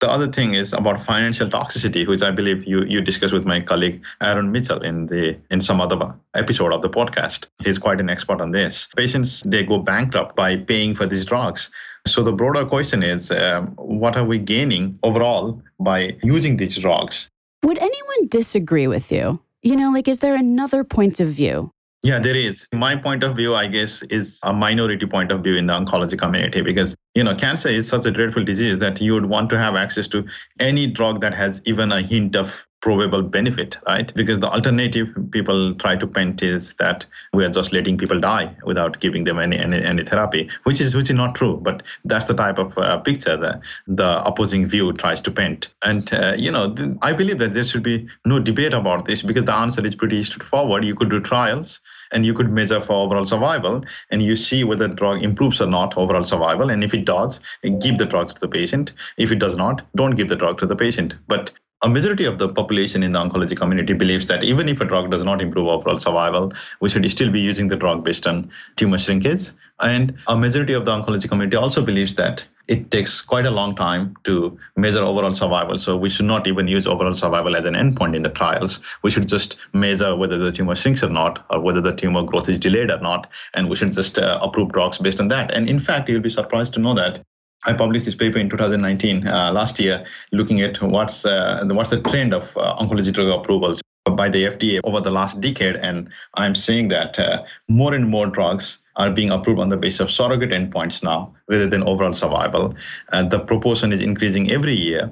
The 0.00 0.10
other 0.10 0.30
thing 0.30 0.54
is 0.54 0.72
about 0.72 1.00
financial 1.00 1.48
toxicity, 1.48 2.06
which 2.06 2.22
I 2.22 2.30
believe 2.30 2.64
you, 2.64 2.84
you 2.84 3.00
discussed 3.00 3.32
with 3.32 3.46
my 3.46 3.60
colleague 3.60 4.02
Aaron 4.20 4.50
Mitchell 4.50 4.82
in 4.82 5.06
the 5.06 5.38
in 5.50 5.60
some 5.60 5.80
other 5.80 6.14
episode 6.34 6.72
of 6.72 6.82
the 6.82 6.90
podcast. 6.90 7.46
He's 7.62 7.78
quite 7.78 8.00
an 8.00 8.10
expert 8.10 8.40
on 8.40 8.52
this. 8.52 8.88
Patients 8.96 9.42
they 9.46 9.62
go 9.62 9.78
bankrupt 9.78 10.34
by 10.34 10.56
paying 10.56 10.94
for 10.94 11.06
these 11.06 11.24
drugs. 11.24 11.70
So 12.06 12.22
the 12.22 12.32
broader 12.32 12.66
question 12.66 13.02
is, 13.02 13.30
um, 13.30 13.68
what 13.76 14.16
are 14.16 14.24
we 14.24 14.38
gaining 14.38 14.98
overall 15.02 15.62
by 15.78 16.16
using 16.22 16.56
these 16.58 16.76
drugs? 16.76 17.30
Would 17.64 17.78
anyone 17.78 18.28
disagree 18.28 18.86
with 18.86 19.10
you? 19.10 19.40
You 19.62 19.76
know, 19.76 19.90
like, 19.90 20.06
is 20.06 20.18
there 20.18 20.34
another 20.34 20.84
point 20.84 21.18
of 21.20 21.28
view? 21.28 21.70
Yeah, 22.02 22.18
there 22.18 22.36
is. 22.36 22.66
My 22.74 22.94
point 22.94 23.24
of 23.24 23.34
view, 23.34 23.54
I 23.54 23.66
guess, 23.68 24.02
is 24.02 24.38
a 24.42 24.52
minority 24.52 25.06
point 25.06 25.32
of 25.32 25.42
view 25.42 25.56
in 25.56 25.64
the 25.64 25.72
oncology 25.72 26.18
community 26.18 26.60
because, 26.60 26.94
you 27.14 27.24
know, 27.24 27.34
cancer 27.34 27.70
is 27.70 27.88
such 27.88 28.04
a 28.04 28.10
dreadful 28.10 28.44
disease 28.44 28.78
that 28.80 29.00
you 29.00 29.14
would 29.14 29.24
want 29.24 29.48
to 29.48 29.58
have 29.58 29.76
access 29.76 30.06
to 30.08 30.26
any 30.60 30.86
drug 30.86 31.22
that 31.22 31.32
has 31.32 31.62
even 31.64 31.90
a 31.90 32.02
hint 32.02 32.36
of 32.36 32.66
probable 32.84 33.22
benefit, 33.22 33.78
right? 33.86 34.12
Because 34.14 34.40
the 34.40 34.50
alternative 34.50 35.08
people 35.30 35.74
try 35.76 35.96
to 35.96 36.06
paint 36.06 36.42
is 36.42 36.74
that 36.74 37.06
we 37.32 37.42
are 37.42 37.48
just 37.48 37.72
letting 37.72 37.96
people 37.96 38.20
die 38.20 38.54
without 38.66 39.00
giving 39.00 39.24
them 39.24 39.38
any 39.38 39.58
any, 39.58 39.82
any 39.82 40.04
therapy, 40.04 40.50
which 40.64 40.82
is 40.82 40.94
which 40.94 41.08
is 41.08 41.16
not 41.16 41.34
true. 41.34 41.58
But 41.62 41.82
that's 42.04 42.26
the 42.26 42.34
type 42.34 42.58
of 42.58 42.76
uh, 42.76 42.98
picture 42.98 43.38
that 43.38 43.62
the 43.86 44.22
opposing 44.26 44.66
view 44.66 44.92
tries 44.92 45.22
to 45.22 45.30
paint. 45.30 45.70
And 45.82 46.12
uh, 46.12 46.34
you 46.36 46.50
know, 46.50 46.74
th- 46.74 46.90
I 47.00 47.14
believe 47.14 47.38
that 47.38 47.54
there 47.54 47.64
should 47.64 47.82
be 47.82 48.06
no 48.26 48.38
debate 48.38 48.74
about 48.74 49.06
this 49.06 49.22
because 49.22 49.44
the 49.44 49.54
answer 49.54 49.86
is 49.86 49.96
pretty 49.96 50.22
straightforward. 50.22 50.84
You 50.84 50.94
could 50.94 51.08
do 51.08 51.20
trials 51.20 51.80
and 52.12 52.26
you 52.26 52.34
could 52.34 52.50
measure 52.52 52.80
for 52.82 52.96
overall 53.06 53.24
survival 53.24 53.82
and 54.10 54.22
you 54.22 54.36
see 54.36 54.62
whether 54.62 54.88
the 54.88 54.94
drug 54.94 55.22
improves 55.22 55.60
or 55.60 55.66
not 55.66 55.96
overall 55.96 56.24
survival 56.24 56.68
and 56.70 56.84
if 56.84 56.92
it 56.92 57.06
does 57.06 57.40
give 57.80 57.98
the 57.98 58.04
drug 58.04 58.28
to 58.34 58.40
the 58.40 58.48
patient 58.48 58.92
if 59.16 59.32
it 59.32 59.38
does 59.38 59.56
not 59.56 59.82
don't 59.96 60.16
give 60.20 60.28
the 60.28 60.36
drug 60.36 60.58
to 60.58 60.66
the 60.66 60.76
patient 60.76 61.14
but 61.26 61.50
a 61.84 61.88
majority 61.88 62.24
of 62.24 62.38
the 62.38 62.48
population 62.48 63.02
in 63.02 63.12
the 63.12 63.18
oncology 63.18 63.54
community 63.54 63.92
believes 63.92 64.26
that 64.26 64.42
even 64.42 64.70
if 64.70 64.80
a 64.80 64.86
drug 64.86 65.10
does 65.10 65.22
not 65.22 65.42
improve 65.42 65.68
overall 65.68 65.98
survival, 65.98 66.50
we 66.80 66.88
should 66.88 67.08
still 67.10 67.30
be 67.30 67.40
using 67.40 67.68
the 67.68 67.76
drug 67.76 68.02
based 68.02 68.26
on 68.26 68.50
tumor 68.76 68.96
shrinkage. 68.96 69.50
And 69.80 70.14
a 70.26 70.34
majority 70.34 70.72
of 70.72 70.86
the 70.86 70.92
oncology 70.92 71.28
community 71.28 71.58
also 71.58 71.84
believes 71.84 72.14
that 72.14 72.42
it 72.68 72.90
takes 72.90 73.20
quite 73.20 73.44
a 73.44 73.50
long 73.50 73.76
time 73.76 74.16
to 74.24 74.58
measure 74.76 75.02
overall 75.02 75.34
survival. 75.34 75.76
So 75.76 75.94
we 75.94 76.08
should 76.08 76.24
not 76.24 76.46
even 76.46 76.66
use 76.66 76.86
overall 76.86 77.12
survival 77.12 77.54
as 77.54 77.66
an 77.66 77.74
endpoint 77.74 78.16
in 78.16 78.22
the 78.22 78.30
trials. 78.30 78.80
We 79.02 79.10
should 79.10 79.28
just 79.28 79.56
measure 79.74 80.16
whether 80.16 80.38
the 80.38 80.52
tumor 80.52 80.74
shrinks 80.74 81.04
or 81.04 81.10
not, 81.10 81.44
or 81.50 81.60
whether 81.60 81.82
the 81.82 81.94
tumor 81.94 82.22
growth 82.22 82.48
is 82.48 82.58
delayed 82.58 82.90
or 82.90 83.00
not. 83.00 83.30
And 83.52 83.68
we 83.68 83.76
should 83.76 83.92
just 83.92 84.18
uh, 84.18 84.38
approve 84.40 84.72
drugs 84.72 84.96
based 84.96 85.20
on 85.20 85.28
that. 85.28 85.52
And 85.52 85.68
in 85.68 85.78
fact, 85.78 86.08
you'll 86.08 86.22
be 86.22 86.30
surprised 86.30 86.72
to 86.74 86.80
know 86.80 86.94
that 86.94 87.26
I 87.66 87.72
published 87.72 88.04
this 88.04 88.14
paper 88.14 88.38
in 88.38 88.50
2019, 88.50 89.26
uh, 89.26 89.52
last 89.52 89.80
year, 89.80 90.04
looking 90.32 90.60
at 90.60 90.82
what's 90.82 91.24
uh, 91.24 91.64
what's 91.64 91.90
the 91.90 92.00
trend 92.00 92.34
of 92.34 92.54
uh, 92.56 92.76
oncology 92.76 93.12
drug 93.12 93.28
approvals 93.28 93.80
by 94.16 94.28
the 94.28 94.44
FDA 94.44 94.80
over 94.84 95.00
the 95.00 95.10
last 95.10 95.40
decade, 95.40 95.76
and 95.76 96.10
I'm 96.34 96.54
seeing 96.54 96.88
that 96.88 97.18
uh, 97.18 97.44
more 97.68 97.94
and 97.94 98.08
more 98.08 98.26
drugs 98.26 98.78
are 98.96 99.10
being 99.10 99.30
approved 99.30 99.60
on 99.60 99.70
the 99.70 99.78
basis 99.78 100.00
of 100.00 100.10
surrogate 100.10 100.50
endpoints 100.50 101.02
now, 101.02 101.34
rather 101.48 101.66
than 101.66 101.82
overall 101.84 102.12
survival. 102.12 102.74
And 103.12 103.30
the 103.30 103.40
proportion 103.40 103.92
is 103.92 104.02
increasing 104.02 104.50
every 104.50 104.74
year, 104.74 105.10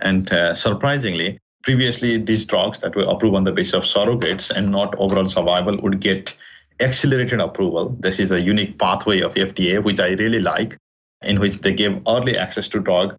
and 0.00 0.32
uh, 0.32 0.54
surprisingly, 0.54 1.38
previously 1.62 2.16
these 2.16 2.46
drugs 2.46 2.78
that 2.78 2.96
were 2.96 3.04
approved 3.04 3.36
on 3.36 3.44
the 3.44 3.52
basis 3.52 3.74
of 3.74 3.82
surrogates 3.82 4.50
and 4.50 4.72
not 4.72 4.94
overall 4.96 5.28
survival 5.28 5.78
would 5.82 6.00
get 6.00 6.34
accelerated 6.80 7.40
approval. 7.40 7.94
This 8.00 8.18
is 8.18 8.30
a 8.30 8.40
unique 8.40 8.78
pathway 8.78 9.20
of 9.20 9.34
FDA, 9.34 9.84
which 9.84 10.00
I 10.00 10.12
really 10.12 10.40
like 10.40 10.78
in 11.22 11.40
which 11.40 11.58
they 11.58 11.72
give 11.72 12.00
early 12.06 12.36
access 12.36 12.68
to 12.68 12.80
drug 12.80 13.16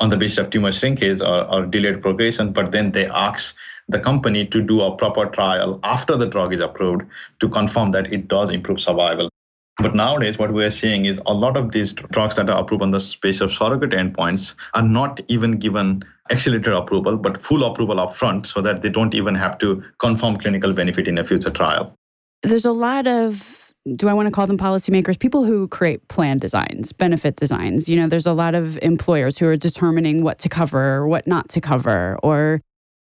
on 0.00 0.10
the 0.10 0.16
basis 0.16 0.38
of 0.38 0.50
tumor 0.50 0.72
shrinkage 0.72 1.20
or, 1.20 1.50
or 1.52 1.66
delayed 1.66 2.02
progression, 2.02 2.52
but 2.52 2.72
then 2.72 2.92
they 2.92 3.06
ask 3.06 3.56
the 3.88 3.98
company 3.98 4.46
to 4.46 4.60
do 4.60 4.80
a 4.80 4.96
proper 4.96 5.26
trial 5.26 5.78
after 5.84 6.16
the 6.16 6.26
drug 6.26 6.52
is 6.52 6.60
approved 6.60 7.02
to 7.40 7.48
confirm 7.48 7.92
that 7.92 8.12
it 8.12 8.28
does 8.28 8.50
improve 8.50 8.80
survival. 8.80 9.30
But 9.78 9.94
nowadays, 9.94 10.38
what 10.38 10.52
we 10.52 10.64
are 10.64 10.70
seeing 10.70 11.04
is 11.04 11.20
a 11.26 11.34
lot 11.34 11.56
of 11.56 11.72
these 11.72 11.92
drugs 11.92 12.36
that 12.36 12.48
are 12.48 12.62
approved 12.62 12.82
on 12.82 12.90
the 12.90 13.16
basis 13.20 13.42
of 13.42 13.52
surrogate 13.52 13.90
endpoints 13.90 14.54
are 14.72 14.82
not 14.82 15.20
even 15.28 15.58
given 15.58 16.02
accelerated 16.30 16.72
approval, 16.72 17.16
but 17.16 17.40
full 17.40 17.62
approval 17.62 17.96
upfront 17.96 18.46
so 18.46 18.62
that 18.62 18.80
they 18.80 18.88
don't 18.88 19.14
even 19.14 19.34
have 19.34 19.58
to 19.58 19.84
confirm 19.98 20.38
clinical 20.38 20.72
benefit 20.72 21.06
in 21.06 21.18
a 21.18 21.24
future 21.24 21.50
trial. 21.50 21.94
There's 22.42 22.64
a 22.64 22.72
lot 22.72 23.06
of 23.06 23.65
do 23.94 24.08
I 24.08 24.14
want 24.14 24.26
to 24.26 24.32
call 24.32 24.46
them 24.46 24.58
policymakers? 24.58 25.18
People 25.18 25.44
who 25.44 25.68
create 25.68 26.06
plan 26.08 26.38
designs, 26.38 26.92
benefit 26.92 27.36
designs. 27.36 27.88
You 27.88 27.96
know, 27.96 28.08
there's 28.08 28.26
a 28.26 28.32
lot 28.32 28.54
of 28.54 28.78
employers 28.82 29.38
who 29.38 29.46
are 29.46 29.56
determining 29.56 30.22
what 30.22 30.38
to 30.40 30.48
cover 30.48 30.94
or 30.96 31.08
what 31.08 31.26
not 31.26 31.48
to 31.50 31.60
cover, 31.60 32.18
or 32.22 32.60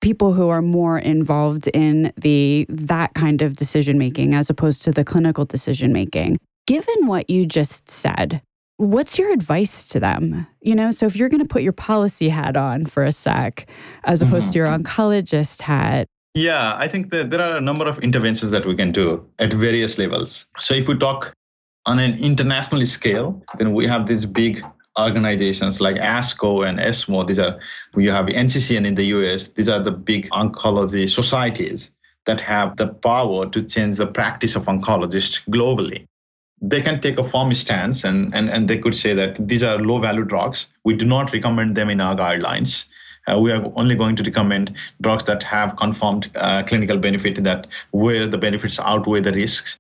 people 0.02 0.34
who 0.34 0.50
are 0.50 0.62
more 0.62 1.00
involved 1.00 1.68
in 1.74 2.12
the 2.18 2.66
that 2.70 3.14
kind 3.14 3.42
of 3.42 3.56
decision 3.56 3.98
making 3.98 4.34
as 4.34 4.50
opposed 4.50 4.84
to 4.84 4.92
the 4.92 5.06
clinical 5.06 5.46
decision 5.46 5.94
making. 5.94 6.38
Given 6.68 7.08
what 7.08 7.30
you 7.30 7.46
just 7.46 7.90
said, 7.90 8.42
what's 8.78 9.18
your 9.18 9.32
advice 9.32 9.88
to 9.90 10.00
them? 10.00 10.46
You 10.62 10.76
know, 10.76 10.92
so 10.92 11.06
if 11.06 11.16
you're 11.16 11.30
going 11.30 11.42
to 11.42 11.48
put 11.48 11.62
your 11.62 11.74
policy 11.74 12.30
hat 12.30 12.58
on 12.58 12.86
for 12.86 13.04
a 13.04 13.12
sec, 13.12 13.68
as 14.04 14.22
opposed 14.22 14.48
mm-hmm. 14.48 14.52
to 14.52 14.58
your 14.58 14.68
oncologist 14.68 15.62
hat, 15.62 16.08
yeah, 16.36 16.76
I 16.78 16.90
think 16.90 17.12
that 17.12 17.32
there 17.32 17.42
are 17.42 17.56
a 17.56 17.62
number 17.62 17.88
of 17.88 17.98
interventions 18.00 18.52
that 18.52 18.66
we 18.66 18.76
can 18.76 18.92
do 18.92 19.26
at 19.40 19.54
various 19.54 19.98
levels. 19.98 20.46
So 20.60 20.74
if 20.74 20.88
we 20.88 20.98
talk 20.98 21.34
on 21.86 21.98
an 21.98 22.20
international 22.20 22.86
scale, 22.86 23.42
then 23.58 23.74
we 23.74 23.88
have 23.88 24.06
these 24.06 24.26
big 24.26 24.62
organizations 25.00 25.80
like 25.80 25.96
ASCO 25.96 26.68
and 26.68 26.78
ESMO. 26.80 27.24
These 27.24 27.40
are 27.40 27.58
you 27.96 28.12
have 28.12 28.26
NCCN 28.26 28.86
in 28.86 28.96
the 28.96 29.06
US. 29.06 29.48
These 29.48 29.70
are 29.70 29.82
the 29.82 29.92
big 29.92 30.30
oncology 30.32 31.10
societies 31.10 31.90
that 32.26 32.42
have 32.42 32.76
the 32.76 32.88
power 32.88 33.46
to 33.48 33.62
change 33.62 33.96
the 33.96 34.08
practice 34.08 34.56
of 34.56 34.66
oncologists 34.66 35.42
globally. 35.50 36.06
They 36.62 36.82
can 36.82 37.00
take 37.00 37.18
a 37.18 37.30
firm 37.30 37.54
stance 37.54 38.04
and, 38.04 38.36
and, 38.36 38.50
and 38.50 38.68
they 38.68 38.78
could 38.78 38.96
say 38.96 39.14
that 39.14 39.48
these 39.48 39.64
are 39.64 39.78
low 39.78 40.00
value 40.00 40.26
drugs. 40.26 40.68
We 40.84 40.96
do 40.96 41.06
not 41.06 41.32
recommend 41.32 41.76
them 41.76 41.90
in 41.90 42.02
our 42.02 42.16
guidelines 42.16 42.86
uh, 43.32 43.40
we 43.40 43.52
are 43.52 43.72
only 43.76 43.96
going 43.96 44.16
to 44.16 44.24
recommend 44.24 44.76
drugs 45.02 45.26
that 45.26 45.44
have 45.44 45.76
confirmed 45.78 46.30
uh, 46.36 46.64
clinical 46.64 46.98
benefit 46.98 47.44
that 47.44 47.68
where 47.92 48.28
the 48.28 48.38
benefits 48.38 48.80
outweigh 48.80 49.22
the 49.22 49.32
risks. 49.32 49.78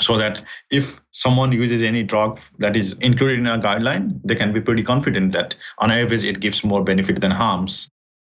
So 0.00 0.16
that 0.16 0.42
if 0.70 1.00
someone 1.10 1.52
uses 1.52 1.82
any 1.82 2.02
drug 2.02 2.40
that 2.58 2.76
is 2.76 2.94
included 2.94 3.38
in 3.38 3.46
a 3.46 3.58
guideline 3.58 4.20
they 4.24 4.34
can 4.34 4.52
be 4.52 4.60
pretty 4.60 4.82
confident 4.82 5.32
that 5.32 5.54
on 5.78 5.90
average 5.90 6.24
it 6.24 6.40
gives 6.40 6.64
more 6.64 6.82
benefit 6.82 7.20
than 7.20 7.30
harms 7.30 7.88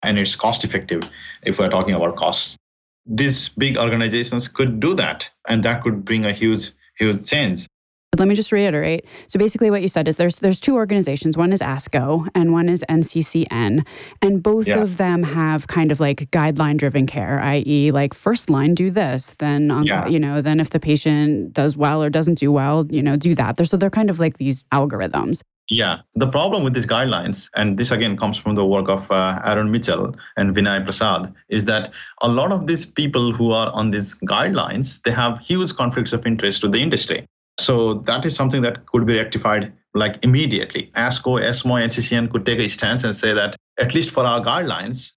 and 0.03 0.19
it's 0.19 0.35
cost 0.35 0.63
effective 0.63 1.01
if 1.43 1.57
we're 1.57 1.69
talking 1.69 1.95
about 1.95 2.15
costs. 2.15 2.57
These 3.07 3.49
big 3.49 3.75
organizations 3.77 4.47
could 4.47 4.79
do 4.79 4.93
that 4.95 5.27
and 5.47 5.63
that 5.63 5.81
could 5.81 6.05
bring 6.05 6.25
a 6.25 6.31
huge 6.31 6.71
huge 6.99 7.27
change 7.27 7.67
But 8.11 8.19
let 8.19 8.29
me 8.29 8.35
just 8.35 8.53
reiterate. 8.53 9.05
So 9.27 9.37
basically 9.37 9.69
what 9.69 9.81
you 9.81 9.89
said 9.89 10.07
is 10.07 10.15
there's 10.15 10.37
there's 10.37 10.61
two 10.61 10.75
organizations. 10.75 11.37
One 11.37 11.51
is 11.51 11.59
ASCO 11.59 12.27
and 12.33 12.53
one 12.53 12.69
is 12.69 12.83
NCCN. 12.87 13.85
And 14.21 14.41
both 14.41 14.67
yeah. 14.67 14.81
of 14.81 14.97
them 14.97 15.23
have 15.23 15.67
kind 15.67 15.91
of 15.91 15.99
like 15.99 16.31
guideline 16.31 16.77
driven 16.77 17.05
care, 17.05 17.41
i.e. 17.41 17.91
like 17.91 18.13
first 18.13 18.49
line 18.49 18.75
do 18.75 18.91
this, 18.91 19.35
then 19.35 19.71
on 19.71 19.83
yeah. 19.83 20.07
you 20.07 20.19
know, 20.19 20.41
then 20.41 20.61
if 20.61 20.69
the 20.69 20.79
patient 20.79 21.51
does 21.51 21.75
well 21.75 22.01
or 22.01 22.09
doesn't 22.09 22.35
do 22.39 22.51
well, 22.51 22.85
you 22.89 23.01
know, 23.01 23.17
do 23.17 23.35
that. 23.35 23.57
They're, 23.57 23.65
so 23.65 23.75
they're 23.75 23.89
kind 23.89 24.09
of 24.09 24.19
like 24.19 24.37
these 24.37 24.63
algorithms. 24.73 25.41
Yeah, 25.69 25.99
the 26.15 26.27
problem 26.27 26.63
with 26.63 26.73
these 26.73 26.85
guidelines, 26.85 27.49
and 27.57 27.77
this 27.77 27.91
again 27.91 28.15
comes 28.15 28.37
from 28.37 28.55
the 28.55 28.65
work 28.65 28.87
of 28.87 29.11
uh, 29.11 29.41
Aaron 29.43 29.69
Mitchell 29.69 30.15
and 30.37 30.55
Vinay 30.55 30.81
Prasad, 30.85 31.33
is 31.49 31.65
that 31.65 31.91
a 32.21 32.29
lot 32.29 32.53
of 32.53 32.67
these 32.67 32.85
people 32.85 33.33
who 33.33 33.51
are 33.51 33.69
on 33.73 33.91
these 33.91 34.15
guidelines, 34.15 35.03
they 35.03 35.11
have 35.11 35.39
huge 35.39 35.75
conflicts 35.75 36.13
of 36.13 36.25
interest 36.25 36.63
with 36.63 36.71
the 36.71 36.81
industry. 36.81 37.27
So 37.59 37.95
that 38.05 38.25
is 38.25 38.35
something 38.35 38.61
that 38.61 38.85
could 38.85 39.05
be 39.05 39.15
rectified 39.15 39.73
like 39.93 40.23
immediately. 40.23 40.91
ASCO, 40.95 41.41
ESMO, 41.41 41.75
NCCN 41.75 42.31
could 42.31 42.45
take 42.45 42.59
a 42.59 42.67
stance 42.67 43.03
and 43.03 43.15
say 43.15 43.33
that 43.33 43.55
at 43.79 43.95
least 43.95 44.11
for 44.11 44.25
our 44.25 44.41
guidelines, 44.41 45.13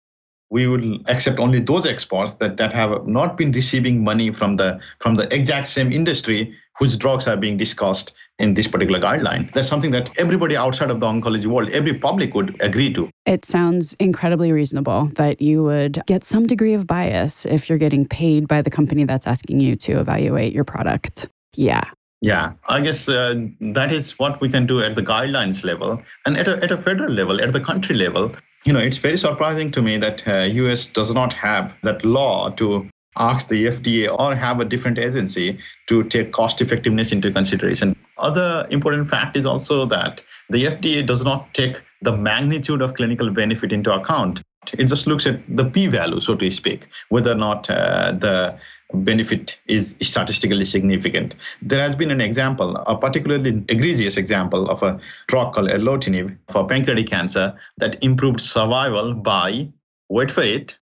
we 0.50 0.66
will 0.66 0.98
accept 1.06 1.38
only 1.38 1.60
those 1.60 1.86
exports 1.86 2.34
that, 2.34 2.56
that 2.56 2.72
have 2.72 3.06
not 3.06 3.36
been 3.36 3.52
receiving 3.52 4.02
money 4.02 4.32
from 4.32 4.54
the 4.54 4.80
from 4.98 5.14
the 5.14 5.32
exact 5.32 5.68
same 5.68 5.92
industry 5.92 6.54
whose 6.76 6.96
drugs 6.96 7.28
are 7.28 7.36
being 7.36 7.56
discussed 7.56 8.12
in 8.38 8.54
this 8.54 8.66
particular 8.66 8.98
guideline. 8.98 9.52
That's 9.52 9.68
something 9.68 9.90
that 9.92 10.18
everybody 10.18 10.56
outside 10.56 10.90
of 10.90 10.98
the 10.98 11.06
oncology 11.06 11.46
world, 11.46 11.70
every 11.70 11.94
public 11.94 12.34
would 12.34 12.56
agree 12.60 12.92
to. 12.94 13.10
It 13.26 13.44
sounds 13.44 13.94
incredibly 14.00 14.50
reasonable 14.50 15.10
that 15.14 15.40
you 15.40 15.62
would 15.62 16.02
get 16.06 16.24
some 16.24 16.46
degree 16.46 16.72
of 16.72 16.86
bias 16.86 17.44
if 17.44 17.68
you're 17.68 17.78
getting 17.78 18.06
paid 18.06 18.48
by 18.48 18.62
the 18.62 18.70
company 18.70 19.04
that's 19.04 19.26
asking 19.26 19.60
you 19.60 19.76
to 19.76 20.00
evaluate 20.00 20.52
your 20.52 20.64
product. 20.64 21.28
Yeah. 21.54 21.84
Yeah, 22.20 22.52
I 22.68 22.80
guess 22.80 23.08
uh, 23.08 23.34
that 23.60 23.92
is 23.92 24.18
what 24.18 24.40
we 24.40 24.48
can 24.50 24.66
do 24.66 24.82
at 24.82 24.94
the 24.94 25.02
guidelines 25.02 25.64
level 25.64 26.02
and 26.26 26.36
at 26.36 26.48
a, 26.48 26.62
at 26.62 26.70
a 26.70 26.76
federal 26.76 27.10
level, 27.10 27.40
at 27.40 27.52
the 27.52 27.60
country 27.60 27.94
level. 27.94 28.32
You 28.64 28.74
know, 28.74 28.78
it's 28.78 28.98
very 28.98 29.16
surprising 29.16 29.70
to 29.72 29.80
me 29.80 29.96
that 29.96 30.28
uh, 30.28 30.42
US 30.42 30.86
does 30.86 31.14
not 31.14 31.32
have 31.32 31.72
that 31.82 32.04
law 32.04 32.50
to 32.50 32.86
ask 33.16 33.48
the 33.48 33.66
FDA 33.66 34.18
or 34.18 34.34
have 34.34 34.60
a 34.60 34.64
different 34.64 34.98
agency 34.98 35.58
to 35.88 36.04
take 36.04 36.32
cost 36.32 36.60
effectiveness 36.60 37.10
into 37.10 37.32
consideration. 37.32 37.96
Other 38.18 38.66
important 38.70 39.08
fact 39.08 39.36
is 39.36 39.46
also 39.46 39.86
that 39.86 40.22
the 40.50 40.64
FDA 40.64 41.06
does 41.06 41.24
not 41.24 41.52
take 41.54 41.80
the 42.02 42.16
magnitude 42.16 42.82
of 42.82 42.94
clinical 42.94 43.30
benefit 43.30 43.72
into 43.72 43.92
account. 43.92 44.42
It 44.74 44.84
just 44.84 45.06
looks 45.06 45.26
at 45.26 45.40
the 45.48 45.64
p 45.64 45.86
value, 45.86 46.20
so 46.20 46.34
to 46.36 46.50
speak, 46.50 46.88
whether 47.08 47.32
or 47.32 47.36
not 47.36 47.68
uh, 47.70 48.12
the 48.12 48.58
benefit 48.92 49.58
is 49.66 49.96
statistically 50.02 50.64
significant. 50.64 51.34
There 51.62 51.80
has 51.80 51.96
been 51.96 52.10
an 52.10 52.20
example, 52.20 52.76
a 52.76 52.96
particularly 52.96 53.64
egregious 53.68 54.16
example 54.16 54.68
of 54.68 54.82
a 54.82 55.00
drug 55.28 55.54
called 55.54 55.70
erlotinib 55.70 56.36
for 56.48 56.66
pancreatic 56.66 57.08
cancer 57.08 57.54
that 57.78 58.02
improved 58.02 58.40
survival 58.40 59.14
by, 59.14 59.68
wait 60.10 60.30
for 60.30 60.42
it, 60.42 60.78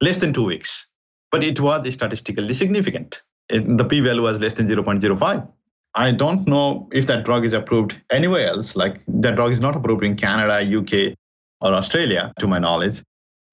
less 0.00 0.18
than 0.18 0.32
two 0.32 0.44
weeks. 0.44 0.86
But 1.30 1.42
it 1.42 1.58
was 1.60 1.92
statistically 1.92 2.54
significant. 2.54 3.22
It, 3.48 3.78
the 3.78 3.84
p 3.84 4.00
value 4.00 4.22
was 4.22 4.38
less 4.38 4.54
than 4.54 4.68
0.05. 4.68 5.48
I 5.94 6.10
don't 6.12 6.46
know 6.46 6.88
if 6.92 7.06
that 7.06 7.24
drug 7.24 7.44
is 7.44 7.52
approved 7.52 8.00
anywhere 8.10 8.48
else. 8.48 8.76
Like 8.76 9.00
that 9.06 9.36
drug 9.36 9.52
is 9.52 9.60
not 9.60 9.76
approved 9.76 10.04
in 10.04 10.16
Canada, 10.16 10.60
UK, 10.78 11.16
or 11.60 11.72
Australia, 11.72 12.32
to 12.38 12.46
my 12.46 12.58
knowledge. 12.58 13.02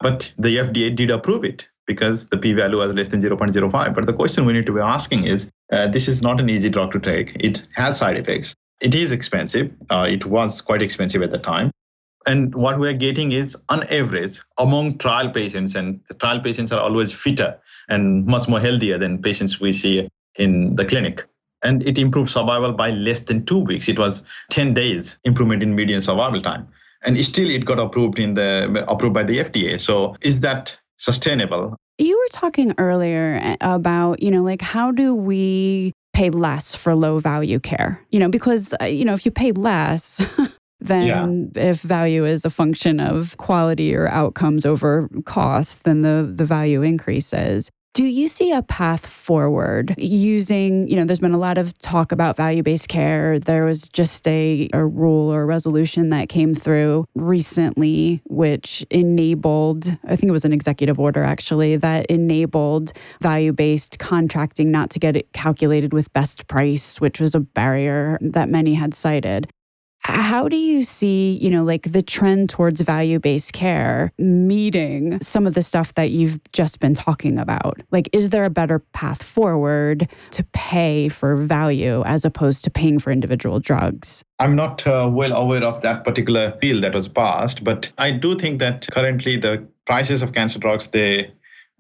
But 0.01 0.33
the 0.37 0.57
FDA 0.57 0.95
did 0.95 1.11
approve 1.11 1.43
it 1.43 1.67
because 1.87 2.27
the 2.27 2.37
p 2.37 2.53
value 2.53 2.77
was 2.77 2.93
less 2.93 3.09
than 3.09 3.21
0.05. 3.21 3.93
But 3.93 4.05
the 4.05 4.13
question 4.13 4.45
we 4.45 4.53
need 4.53 4.65
to 4.65 4.73
be 4.73 4.79
asking 4.79 5.25
is 5.25 5.49
uh, 5.71 5.87
this 5.87 6.07
is 6.07 6.21
not 6.21 6.39
an 6.39 6.49
easy 6.49 6.69
drug 6.69 6.91
to 6.93 6.99
take. 6.99 7.35
It 7.39 7.65
has 7.73 7.97
side 7.97 8.17
effects. 8.17 8.55
It 8.79 8.95
is 8.95 9.11
expensive. 9.11 9.71
Uh, 9.89 10.07
it 10.09 10.25
was 10.25 10.61
quite 10.61 10.81
expensive 10.81 11.21
at 11.21 11.31
the 11.31 11.37
time. 11.37 11.71
And 12.27 12.53
what 12.53 12.79
we're 12.79 12.93
getting 12.93 13.31
is, 13.31 13.57
on 13.69 13.83
average, 13.83 14.41
among 14.59 14.99
trial 14.99 15.29
patients, 15.31 15.73
and 15.73 16.01
the 16.07 16.13
trial 16.13 16.39
patients 16.39 16.71
are 16.71 16.79
always 16.79 17.11
fitter 17.11 17.59
and 17.89 18.25
much 18.25 18.47
more 18.47 18.59
healthier 18.59 18.99
than 18.99 19.21
patients 19.21 19.59
we 19.59 19.71
see 19.71 20.07
in 20.35 20.75
the 20.75 20.85
clinic. 20.85 21.25
And 21.63 21.85
it 21.87 21.97
improved 21.97 22.29
survival 22.29 22.73
by 22.73 22.91
less 22.91 23.21
than 23.21 23.45
two 23.45 23.59
weeks. 23.59 23.89
It 23.89 23.99
was 23.99 24.23
10 24.51 24.73
days 24.73 25.17
improvement 25.23 25.63
in 25.63 25.75
median 25.75 26.01
survival 26.01 26.41
time 26.41 26.67
and 27.03 27.23
still 27.25 27.49
it 27.49 27.65
got 27.65 27.79
approved 27.79 28.19
in 28.19 28.35
the 28.35 28.85
approved 28.87 29.13
by 29.13 29.23
the 29.23 29.39
FDA. 29.39 29.79
So 29.79 30.15
is 30.21 30.41
that 30.41 30.77
sustainable. 30.97 31.75
You 31.97 32.17
were 32.17 32.29
talking 32.31 32.73
earlier 32.77 33.55
about, 33.61 34.21
you 34.21 34.31
know, 34.31 34.43
like 34.43 34.61
how 34.61 34.91
do 34.91 35.13
we 35.15 35.93
pay 36.13 36.29
less 36.29 36.75
for 36.75 36.95
low 36.95 37.19
value 37.19 37.59
care? 37.59 38.03
You 38.11 38.19
know, 38.19 38.29
because, 38.29 38.73
uh, 38.81 38.85
you 38.85 39.05
know, 39.05 39.13
if 39.13 39.25
you 39.25 39.31
pay 39.31 39.51
less, 39.51 40.25
then 40.79 41.51
yeah. 41.55 41.61
if 41.69 41.81
value 41.81 42.25
is 42.25 42.45
a 42.45 42.49
function 42.49 42.99
of 42.99 43.37
quality 43.37 43.95
or 43.95 44.07
outcomes 44.07 44.65
over 44.65 45.09
cost, 45.25 45.83
then 45.83 46.01
the, 46.01 46.31
the 46.33 46.45
value 46.45 46.81
increases. 46.81 47.69
Do 47.93 48.06
you 48.06 48.30
see 48.30 48.54
a 48.54 48.62
path 48.62 49.06
forward 49.06 49.95
using, 49.97 50.88
you 50.88 50.95
know, 50.95 51.04
there's 51.04 51.19
been 51.19 51.34
a 51.34 51.38
lot 51.38 51.58
of 51.58 51.77
talk 51.80 52.13
about 52.13 52.38
value 52.38 52.63
based 52.63 52.88
care. 52.88 53.38
There 53.38 53.65
was 53.65 53.89
just 53.89 54.25
a, 54.30 54.69
a 54.71 54.86
rule 54.86 55.30
or 55.30 55.41
a 55.41 55.45
resolution 55.45 56.10
that 56.12 56.30
came 56.30 56.56
through 56.56 57.04
recently, 57.15 58.21
which 58.30 58.86
enabled, 58.91 59.88
I 60.06 60.15
think 60.15 60.30
it 60.30 60.32
was 60.32 60.45
an 60.45 60.54
executive 60.54 61.01
order 61.01 61.21
actually, 61.21 61.75
that 61.75 62.06
enabled 62.06 62.93
value 63.19 63.51
based 63.51 63.99
contracting 63.99 64.71
not 64.71 64.89
to 64.91 64.99
get 64.99 65.17
it 65.17 65.34
calculated 65.34 65.91
with 65.91 66.13
best 66.13 66.47
price, 66.47 67.01
which 67.01 67.19
was 67.19 67.36
a 67.36 67.41
barrier 67.41 68.17
that 68.21 68.47
many 68.47 68.73
had 68.73 68.93
cited. 68.93 69.51
How 70.03 70.47
do 70.47 70.55
you 70.55 70.83
see, 70.83 71.37
you 71.37 71.49
know, 71.49 71.63
like 71.63 71.91
the 71.91 72.01
trend 72.01 72.49
towards 72.49 72.81
value 72.81 73.19
based 73.19 73.53
care 73.53 74.11
meeting 74.17 75.19
some 75.21 75.45
of 75.45 75.53
the 75.53 75.61
stuff 75.61 75.93
that 75.93 76.09
you've 76.09 76.39
just 76.53 76.79
been 76.79 76.95
talking 76.95 77.37
about? 77.37 77.79
Like, 77.91 78.09
is 78.11 78.31
there 78.31 78.45
a 78.45 78.49
better 78.49 78.79
path 78.79 79.21
forward 79.21 80.07
to 80.31 80.43
pay 80.53 81.07
for 81.07 81.35
value 81.35 82.03
as 82.05 82.25
opposed 82.25 82.63
to 82.63 82.71
paying 82.71 82.97
for 82.97 83.11
individual 83.11 83.59
drugs? 83.59 84.23
I'm 84.39 84.55
not 84.55 84.85
uh, 84.87 85.09
well 85.11 85.33
aware 85.33 85.63
of 85.63 85.81
that 85.81 86.03
particular 86.03 86.57
bill 86.59 86.81
that 86.81 86.95
was 86.95 87.07
passed, 87.07 87.63
but 87.63 87.91
I 87.99 88.11
do 88.11 88.35
think 88.35 88.59
that 88.59 88.87
currently 88.91 89.37
the 89.37 89.67
prices 89.85 90.23
of 90.23 90.33
cancer 90.33 90.57
drugs, 90.57 90.87
they 90.87 91.31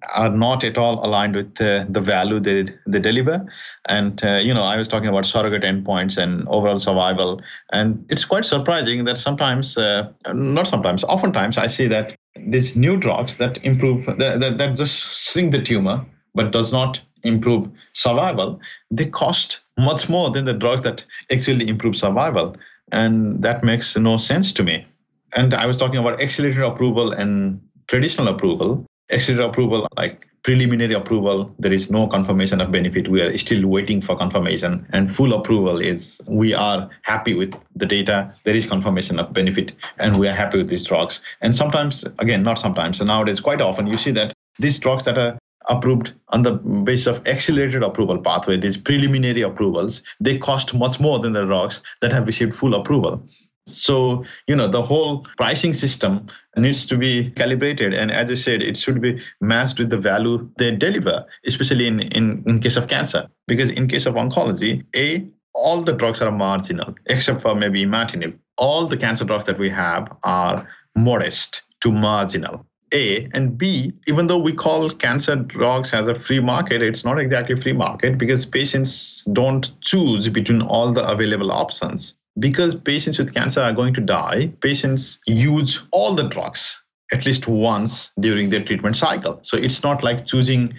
are 0.09 0.29
not 0.29 0.63
at 0.63 0.77
all 0.77 1.05
aligned 1.05 1.35
with 1.35 1.61
uh, 1.61 1.85
the 1.89 2.01
value 2.01 2.39
they, 2.39 2.65
they 2.87 2.99
deliver. 2.99 3.45
And, 3.87 4.23
uh, 4.23 4.37
you 4.37 4.53
know, 4.53 4.63
I 4.63 4.77
was 4.77 4.87
talking 4.87 5.09
about 5.09 5.25
surrogate 5.25 5.63
endpoints 5.63 6.17
and 6.17 6.47
overall 6.47 6.79
survival. 6.79 7.41
And 7.71 8.05
it's 8.09 8.25
quite 8.25 8.45
surprising 8.45 9.05
that 9.05 9.17
sometimes, 9.17 9.77
uh, 9.77 10.11
not 10.33 10.67
sometimes, 10.67 11.03
oftentimes 11.03 11.57
I 11.57 11.67
see 11.67 11.87
that 11.87 12.15
these 12.35 12.75
new 12.75 12.97
drugs 12.97 13.37
that 13.37 13.63
improve, 13.63 14.05
that, 14.17 14.39
that, 14.39 14.57
that 14.57 14.75
just 14.75 14.95
shrink 14.95 15.51
the 15.51 15.61
tumor, 15.61 16.05
but 16.33 16.51
does 16.51 16.71
not 16.71 17.01
improve 17.23 17.69
survival, 17.93 18.59
they 18.89 19.05
cost 19.05 19.59
much 19.77 20.09
more 20.09 20.31
than 20.31 20.45
the 20.45 20.53
drugs 20.53 20.81
that 20.81 21.05
actually 21.31 21.67
improve 21.67 21.95
survival. 21.95 22.55
And 22.91 23.41
that 23.43 23.63
makes 23.63 23.95
no 23.95 24.17
sense 24.17 24.51
to 24.53 24.63
me. 24.63 24.85
And 25.33 25.53
I 25.53 25.65
was 25.65 25.77
talking 25.77 25.97
about 25.97 26.19
accelerated 26.19 26.63
approval 26.63 27.11
and 27.11 27.61
traditional 27.87 28.27
approval 28.27 28.85
accelerated 29.11 29.49
approval, 29.49 29.87
like 29.97 30.27
preliminary 30.43 30.93
approval, 30.93 31.53
there 31.59 31.71
is 31.71 31.89
no 31.89 32.07
confirmation 32.07 32.61
of 32.61 32.71
benefit. 32.71 33.07
We 33.07 33.21
are 33.21 33.37
still 33.37 33.67
waiting 33.67 34.01
for 34.01 34.17
confirmation. 34.17 34.87
And 34.91 35.09
full 35.09 35.33
approval 35.33 35.79
is 35.79 36.19
we 36.27 36.53
are 36.53 36.89
happy 37.03 37.33
with 37.35 37.53
the 37.75 37.85
data. 37.85 38.33
There 38.43 38.55
is 38.55 38.65
confirmation 38.65 39.19
of 39.19 39.33
benefit, 39.33 39.73
and 39.99 40.17
we 40.17 40.27
are 40.27 40.33
happy 40.33 40.57
with 40.57 40.69
these 40.69 40.85
drugs. 40.85 41.21
And 41.41 41.55
sometimes, 41.55 42.03
again, 42.19 42.43
not 42.43 42.57
sometimes, 42.57 42.99
and 42.99 43.07
nowadays, 43.07 43.39
quite 43.39 43.61
often, 43.61 43.87
you 43.87 43.97
see 43.97 44.11
that 44.11 44.33
these 44.57 44.79
drugs 44.79 45.05
that 45.05 45.17
are 45.17 45.37
approved 45.69 46.13
on 46.29 46.41
the 46.41 46.51
basis 46.51 47.07
of 47.07 47.27
accelerated 47.27 47.83
approval 47.83 48.17
pathway, 48.17 48.57
these 48.57 48.77
preliminary 48.77 49.41
approvals, 49.41 50.01
they 50.19 50.37
cost 50.37 50.73
much 50.73 50.99
more 50.99 51.19
than 51.19 51.33
the 51.33 51.45
drugs 51.45 51.83
that 52.01 52.11
have 52.11 52.25
received 52.25 52.55
full 52.55 52.73
approval. 52.73 53.23
So, 53.67 54.25
you 54.47 54.55
know, 54.55 54.67
the 54.67 54.81
whole 54.81 55.25
pricing 55.37 55.73
system 55.73 56.27
needs 56.57 56.85
to 56.87 56.97
be 56.97 57.29
calibrated. 57.31 57.93
And 57.93 58.11
as 58.11 58.29
I 58.31 58.33
said, 58.33 58.63
it 58.63 58.75
should 58.77 59.01
be 59.01 59.21
matched 59.39 59.79
with 59.79 59.89
the 59.89 59.97
value 59.97 60.49
they 60.57 60.75
deliver, 60.75 61.25
especially 61.45 61.87
in, 61.87 61.99
in, 61.99 62.43
in 62.47 62.59
case 62.59 62.77
of 62.77 62.87
cancer. 62.87 63.27
Because 63.47 63.69
in 63.69 63.87
case 63.87 64.05
of 64.05 64.15
oncology, 64.15 64.83
A, 64.95 65.27
all 65.53 65.81
the 65.81 65.93
drugs 65.93 66.21
are 66.21 66.31
marginal, 66.31 66.95
except 67.05 67.41
for 67.41 67.55
maybe 67.55 67.85
imatinib. 67.85 68.37
All 68.57 68.87
the 68.87 68.97
cancer 68.97 69.25
drugs 69.25 69.45
that 69.45 69.59
we 69.59 69.69
have 69.69 70.15
are 70.23 70.67
modest 70.95 71.61
to 71.81 71.91
marginal. 71.91 72.65
A 72.93 73.27
and 73.33 73.57
B, 73.57 73.93
even 74.07 74.27
though 74.27 74.37
we 74.37 74.51
call 74.51 74.89
cancer 74.89 75.35
drugs 75.35 75.93
as 75.93 76.09
a 76.09 76.15
free 76.15 76.41
market, 76.41 76.81
it's 76.81 77.05
not 77.05 77.17
exactly 77.19 77.55
free 77.55 77.71
market 77.73 78.17
because 78.17 78.45
patients 78.45 79.23
don't 79.31 79.79
choose 79.79 80.27
between 80.27 80.61
all 80.61 80.91
the 80.91 81.09
available 81.09 81.51
options 81.51 82.15
because 82.39 82.75
patients 82.75 83.17
with 83.17 83.33
cancer 83.33 83.61
are 83.61 83.73
going 83.73 83.93
to 83.95 84.01
die, 84.01 84.51
patients 84.61 85.19
use 85.25 85.81
all 85.91 86.13
the 86.13 86.23
drugs 86.23 86.81
at 87.11 87.25
least 87.25 87.47
once 87.47 88.11
during 88.19 88.49
their 88.49 88.63
treatment 88.63 88.95
cycle. 88.95 89.39
So 89.43 89.57
it's 89.57 89.83
not 89.83 90.01
like 90.01 90.25
choosing 90.25 90.73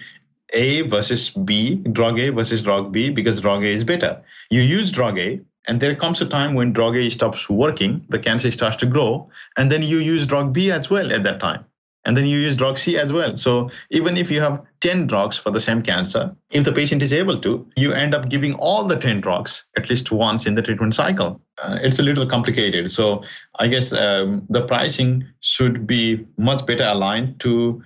A 0.53 0.81
versus 0.81 1.29
B, 1.29 1.75
drug 1.75 2.19
A 2.19 2.29
versus 2.29 2.61
drug 2.61 2.91
B, 2.91 3.09
because 3.09 3.39
drug 3.41 3.63
A 3.63 3.67
is 3.67 3.83
better. 3.83 4.21
You 4.49 4.61
use 4.61 4.91
drug 4.91 5.19
A, 5.19 5.41
and 5.67 5.79
there 5.79 5.95
comes 5.95 6.21
a 6.21 6.25
time 6.25 6.55
when 6.55 6.73
drug 6.73 6.95
A 6.95 7.09
stops 7.09 7.49
working, 7.49 8.05
the 8.09 8.19
cancer 8.19 8.51
starts 8.51 8.77
to 8.77 8.85
grow, 8.85 9.29
and 9.57 9.71
then 9.71 9.83
you 9.83 9.99
use 9.99 10.25
drug 10.25 10.53
B 10.53 10.71
as 10.71 10.89
well 10.89 11.11
at 11.11 11.23
that 11.23 11.39
time. 11.39 11.65
And 12.05 12.17
then 12.17 12.25
you 12.25 12.37
use 12.37 12.55
drug 12.55 12.77
C 12.77 12.97
as 12.97 13.13
well. 13.13 13.37
So 13.37 13.69
even 13.89 14.17
if 14.17 14.29
you 14.29 14.41
have 14.41 14.61
10 14.81 15.07
drugs 15.07 15.37
for 15.37 15.51
the 15.51 15.61
same 15.61 15.81
cancer, 15.81 16.35
if 16.51 16.65
the 16.65 16.73
patient 16.73 17.01
is 17.01 17.13
able 17.13 17.37
to, 17.39 17.65
you 17.77 17.93
end 17.93 18.13
up 18.13 18.29
giving 18.29 18.53
all 18.55 18.83
the 18.83 18.97
10 18.97 19.21
drugs 19.21 19.63
at 19.77 19.89
least 19.89 20.11
once 20.11 20.45
in 20.45 20.55
the 20.55 20.61
treatment 20.61 20.95
cycle. 20.95 21.41
Uh, 21.63 21.79
it's 21.81 21.99
a 21.99 22.03
little 22.03 22.25
complicated. 22.25 22.91
So 22.91 23.23
I 23.59 23.67
guess 23.67 23.93
um, 23.93 24.45
the 24.49 24.65
pricing 24.65 25.25
should 25.39 25.87
be 25.87 26.25
much 26.37 26.65
better 26.65 26.83
aligned 26.83 27.39
to 27.41 27.81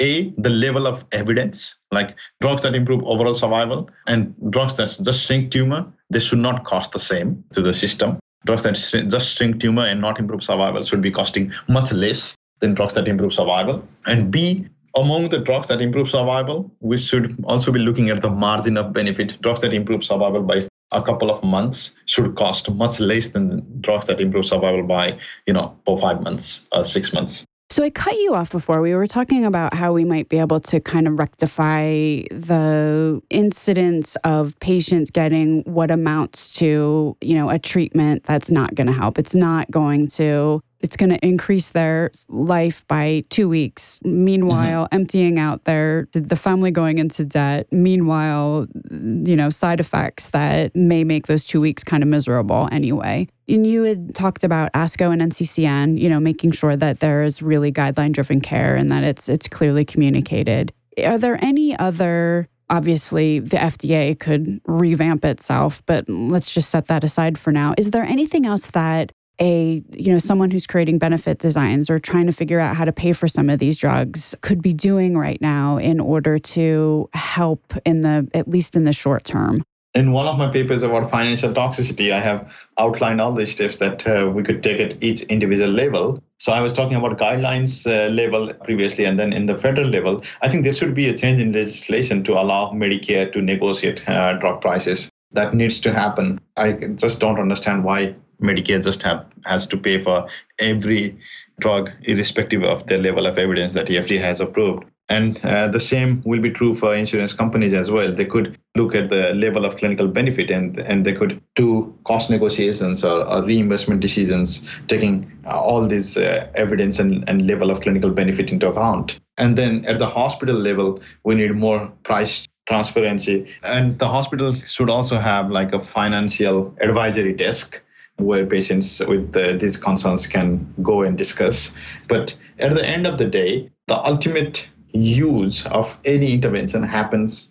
a 0.00 0.30
the 0.38 0.50
level 0.50 0.86
of 0.86 1.04
evidence 1.12 1.76
like 1.90 2.16
drugs 2.40 2.62
that 2.62 2.74
improve 2.74 3.02
overall 3.04 3.34
survival 3.34 3.90
and 4.06 4.34
drugs 4.50 4.76
that 4.76 4.96
just 5.02 5.26
shrink 5.26 5.50
tumor 5.50 5.86
they 6.10 6.18
should 6.18 6.38
not 6.38 6.64
cost 6.64 6.92
the 6.92 6.98
same 6.98 7.44
to 7.52 7.60
the 7.60 7.74
system 7.74 8.18
drugs 8.46 8.62
that 8.62 8.74
just 9.10 9.36
shrink 9.36 9.60
tumor 9.60 9.82
and 9.82 10.00
not 10.00 10.18
improve 10.18 10.42
survival 10.42 10.82
should 10.82 11.02
be 11.02 11.10
costing 11.10 11.52
much 11.68 11.92
less 11.92 12.34
than 12.62 12.74
drugs 12.74 12.94
that 12.94 13.06
improve 13.06 13.34
survival 13.34 13.86
and 14.06 14.30
b 14.30 14.66
among 14.96 15.28
the 15.28 15.38
drugs 15.38 15.68
that 15.68 15.82
improve 15.82 16.08
survival 16.08 16.70
we 16.80 16.96
should 16.96 17.36
also 17.44 17.70
be 17.70 17.80
looking 17.80 18.08
at 18.08 18.22
the 18.22 18.30
margin 18.30 18.76
of 18.76 18.92
benefit 18.92 19.36
drugs 19.42 19.60
that 19.60 19.74
improve 19.74 20.02
survival 20.02 20.42
by 20.42 20.66
a 20.92 21.02
couple 21.02 21.30
of 21.30 21.42
months 21.42 21.94
should 22.06 22.34
cost 22.36 22.70
much 22.70 23.00
less 23.00 23.30
than 23.30 23.62
drugs 23.80 24.06
that 24.06 24.20
improve 24.20 24.46
survival 24.46 24.84
by 24.84 25.18
you 25.46 25.52
know 25.52 25.76
four 25.84 25.98
five 25.98 26.22
months 26.22 26.66
or 26.72 26.84
six 26.84 27.12
months 27.12 27.44
so 27.72 27.82
I 27.82 27.88
cut 27.88 28.12
you 28.18 28.34
off 28.34 28.50
before. 28.50 28.82
We 28.82 28.94
were 28.94 29.06
talking 29.06 29.46
about 29.46 29.72
how 29.72 29.94
we 29.94 30.04
might 30.04 30.28
be 30.28 30.38
able 30.38 30.60
to 30.60 30.78
kind 30.78 31.08
of 31.08 31.18
rectify 31.18 32.20
the 32.30 33.22
incidence 33.30 34.14
of 34.24 34.60
patients 34.60 35.10
getting 35.10 35.62
what 35.62 35.90
amounts 35.90 36.50
to, 36.56 37.16
you 37.22 37.34
know, 37.34 37.48
a 37.48 37.58
treatment 37.58 38.24
that's 38.24 38.50
not 38.50 38.74
going 38.74 38.88
to 38.88 38.92
help. 38.92 39.18
It's 39.18 39.34
not 39.34 39.70
going 39.70 40.08
to 40.08 40.60
it's 40.82 40.96
going 40.96 41.10
to 41.10 41.24
increase 41.24 41.70
their 41.70 42.10
life 42.28 42.86
by 42.88 43.22
two 43.30 43.48
weeks. 43.48 44.00
Meanwhile, 44.04 44.84
mm-hmm. 44.84 44.94
emptying 44.94 45.38
out 45.38 45.64
their 45.64 46.08
the 46.12 46.36
family 46.36 46.70
going 46.70 46.98
into 46.98 47.24
debt. 47.24 47.68
Meanwhile, 47.70 48.66
you 48.90 49.36
know, 49.36 49.50
side 49.50 49.80
effects 49.80 50.30
that 50.30 50.74
may 50.74 51.04
make 51.04 51.26
those 51.26 51.44
two 51.44 51.60
weeks 51.60 51.84
kind 51.84 52.02
of 52.02 52.08
miserable 52.08 52.68
anyway. 52.72 53.28
And 53.48 53.66
you 53.66 53.82
had 53.82 54.14
talked 54.14 54.44
about 54.44 54.72
ASCO 54.72 55.12
and 55.12 55.32
NCCN, 55.32 55.98
you 55.98 56.08
know, 56.08 56.20
making 56.20 56.52
sure 56.52 56.76
that 56.76 57.00
there 57.00 57.22
is 57.22 57.42
really 57.42 57.72
guideline 57.72 58.12
driven 58.12 58.40
care 58.40 58.76
and 58.76 58.90
that 58.90 59.04
it's 59.04 59.28
it's 59.28 59.48
clearly 59.48 59.84
communicated. 59.84 60.72
Are 61.04 61.18
there 61.18 61.42
any 61.42 61.78
other 61.78 62.48
obviously 62.70 63.38
the 63.38 63.58
FDA 63.58 64.18
could 64.18 64.60
revamp 64.66 65.26
itself, 65.26 65.82
but 65.84 66.08
let's 66.08 66.54
just 66.54 66.70
set 66.70 66.86
that 66.86 67.04
aside 67.04 67.36
for 67.36 67.52
now. 67.52 67.74
Is 67.76 67.90
there 67.90 68.02
anything 68.02 68.46
else 68.46 68.68
that 68.68 69.12
a 69.42 69.82
you 69.90 70.12
know 70.12 70.18
someone 70.18 70.50
who's 70.50 70.66
creating 70.66 70.98
benefit 70.98 71.38
designs 71.38 71.90
or 71.90 71.98
trying 71.98 72.26
to 72.26 72.32
figure 72.32 72.60
out 72.60 72.76
how 72.76 72.84
to 72.84 72.92
pay 72.92 73.12
for 73.12 73.26
some 73.26 73.50
of 73.50 73.58
these 73.58 73.76
drugs 73.76 74.34
could 74.40 74.62
be 74.62 74.72
doing 74.72 75.18
right 75.18 75.40
now 75.40 75.76
in 75.78 75.98
order 75.98 76.38
to 76.38 77.10
help 77.12 77.74
in 77.84 78.02
the 78.02 78.28
at 78.32 78.48
least 78.48 78.76
in 78.76 78.84
the 78.84 78.92
short 78.92 79.24
term. 79.24 79.62
In 79.94 80.12
one 80.12 80.26
of 80.26 80.38
my 80.38 80.48
papers 80.50 80.82
about 80.82 81.10
financial 81.10 81.52
toxicity 81.52 82.12
i 82.12 82.20
have 82.20 82.48
outlined 82.78 83.20
all 83.20 83.32
the 83.32 83.46
steps 83.46 83.78
that 83.78 84.06
uh, 84.06 84.30
we 84.30 84.42
could 84.42 84.62
take 84.62 84.80
at 84.80 85.02
each 85.02 85.22
individual 85.22 85.70
level. 85.70 86.22
So 86.38 86.52
i 86.52 86.60
was 86.60 86.72
talking 86.72 86.96
about 86.96 87.18
guidelines 87.18 87.72
uh, 87.86 88.10
level 88.10 88.54
previously 88.68 89.04
and 89.04 89.18
then 89.18 89.32
in 89.32 89.46
the 89.46 89.58
federal 89.58 89.88
level. 89.88 90.22
I 90.40 90.48
think 90.48 90.62
there 90.62 90.72
should 90.72 90.94
be 90.94 91.08
a 91.08 91.16
change 91.16 91.40
in 91.40 91.52
legislation 91.52 92.22
to 92.24 92.34
allow 92.34 92.70
medicare 92.72 93.30
to 93.32 93.42
negotiate 93.42 94.08
uh, 94.08 94.34
drug 94.34 94.60
prices. 94.60 95.10
That 95.32 95.54
needs 95.54 95.80
to 95.80 95.92
happen. 95.92 96.40
I 96.56 96.72
just 96.72 97.18
don't 97.18 97.40
understand 97.40 97.84
why 97.84 98.14
Medicare 98.42 98.82
just 98.82 99.02
have 99.02 99.26
has 99.44 99.66
to 99.68 99.76
pay 99.76 100.00
for 100.00 100.28
every 100.58 101.18
drug, 101.60 101.90
irrespective 102.02 102.64
of 102.64 102.86
the 102.86 102.98
level 102.98 103.26
of 103.26 103.38
evidence 103.38 103.72
that 103.74 103.86
FDA 103.86 104.20
has 104.20 104.40
approved. 104.40 104.84
And 105.08 105.44
uh, 105.44 105.68
the 105.68 105.80
same 105.80 106.22
will 106.24 106.40
be 106.40 106.50
true 106.50 106.74
for 106.74 106.94
insurance 106.94 107.34
companies 107.34 107.74
as 107.74 107.90
well. 107.90 108.12
They 108.12 108.24
could 108.24 108.58
look 108.76 108.94
at 108.94 109.10
the 109.10 109.34
level 109.34 109.66
of 109.66 109.76
clinical 109.76 110.08
benefit 110.08 110.50
and, 110.50 110.78
and 110.78 111.04
they 111.04 111.12
could 111.12 111.40
do 111.54 111.94
cost 112.04 112.30
negotiations 112.30 113.04
or, 113.04 113.28
or 113.28 113.42
reimbursement 113.42 114.00
decisions, 114.00 114.62
taking 114.86 115.30
uh, 115.44 115.60
all 115.60 115.86
this 115.86 116.16
uh, 116.16 116.48
evidence 116.54 116.98
and, 116.98 117.28
and 117.28 117.46
level 117.46 117.70
of 117.70 117.82
clinical 117.82 118.10
benefit 118.10 118.50
into 118.50 118.68
account. 118.68 119.20
And 119.36 119.58
then 119.58 119.84
at 119.84 119.98
the 119.98 120.06
hospital 120.06 120.56
level, 120.56 121.00
we 121.24 121.34
need 121.34 121.54
more 121.54 121.92
price 122.04 122.46
transparency. 122.66 123.54
And 123.62 123.98
the 123.98 124.08
hospital 124.08 124.54
should 124.54 124.88
also 124.88 125.18
have 125.18 125.50
like 125.50 125.72
a 125.72 125.80
financial 125.84 126.74
advisory 126.80 127.34
desk 127.34 127.82
where 128.16 128.46
patients 128.46 129.00
with 129.00 129.32
these 129.60 129.76
concerns 129.76 130.26
can 130.26 130.72
go 130.82 131.02
and 131.02 131.18
discuss. 131.18 131.72
But 132.08 132.36
at 132.58 132.74
the 132.74 132.86
end 132.86 133.06
of 133.06 133.18
the 133.18 133.26
day, 133.26 133.70
the 133.88 133.96
ultimate 133.96 134.68
use 134.92 135.66
of 135.66 135.98
any 136.04 136.32
intervention 136.32 136.82
happens 136.82 137.48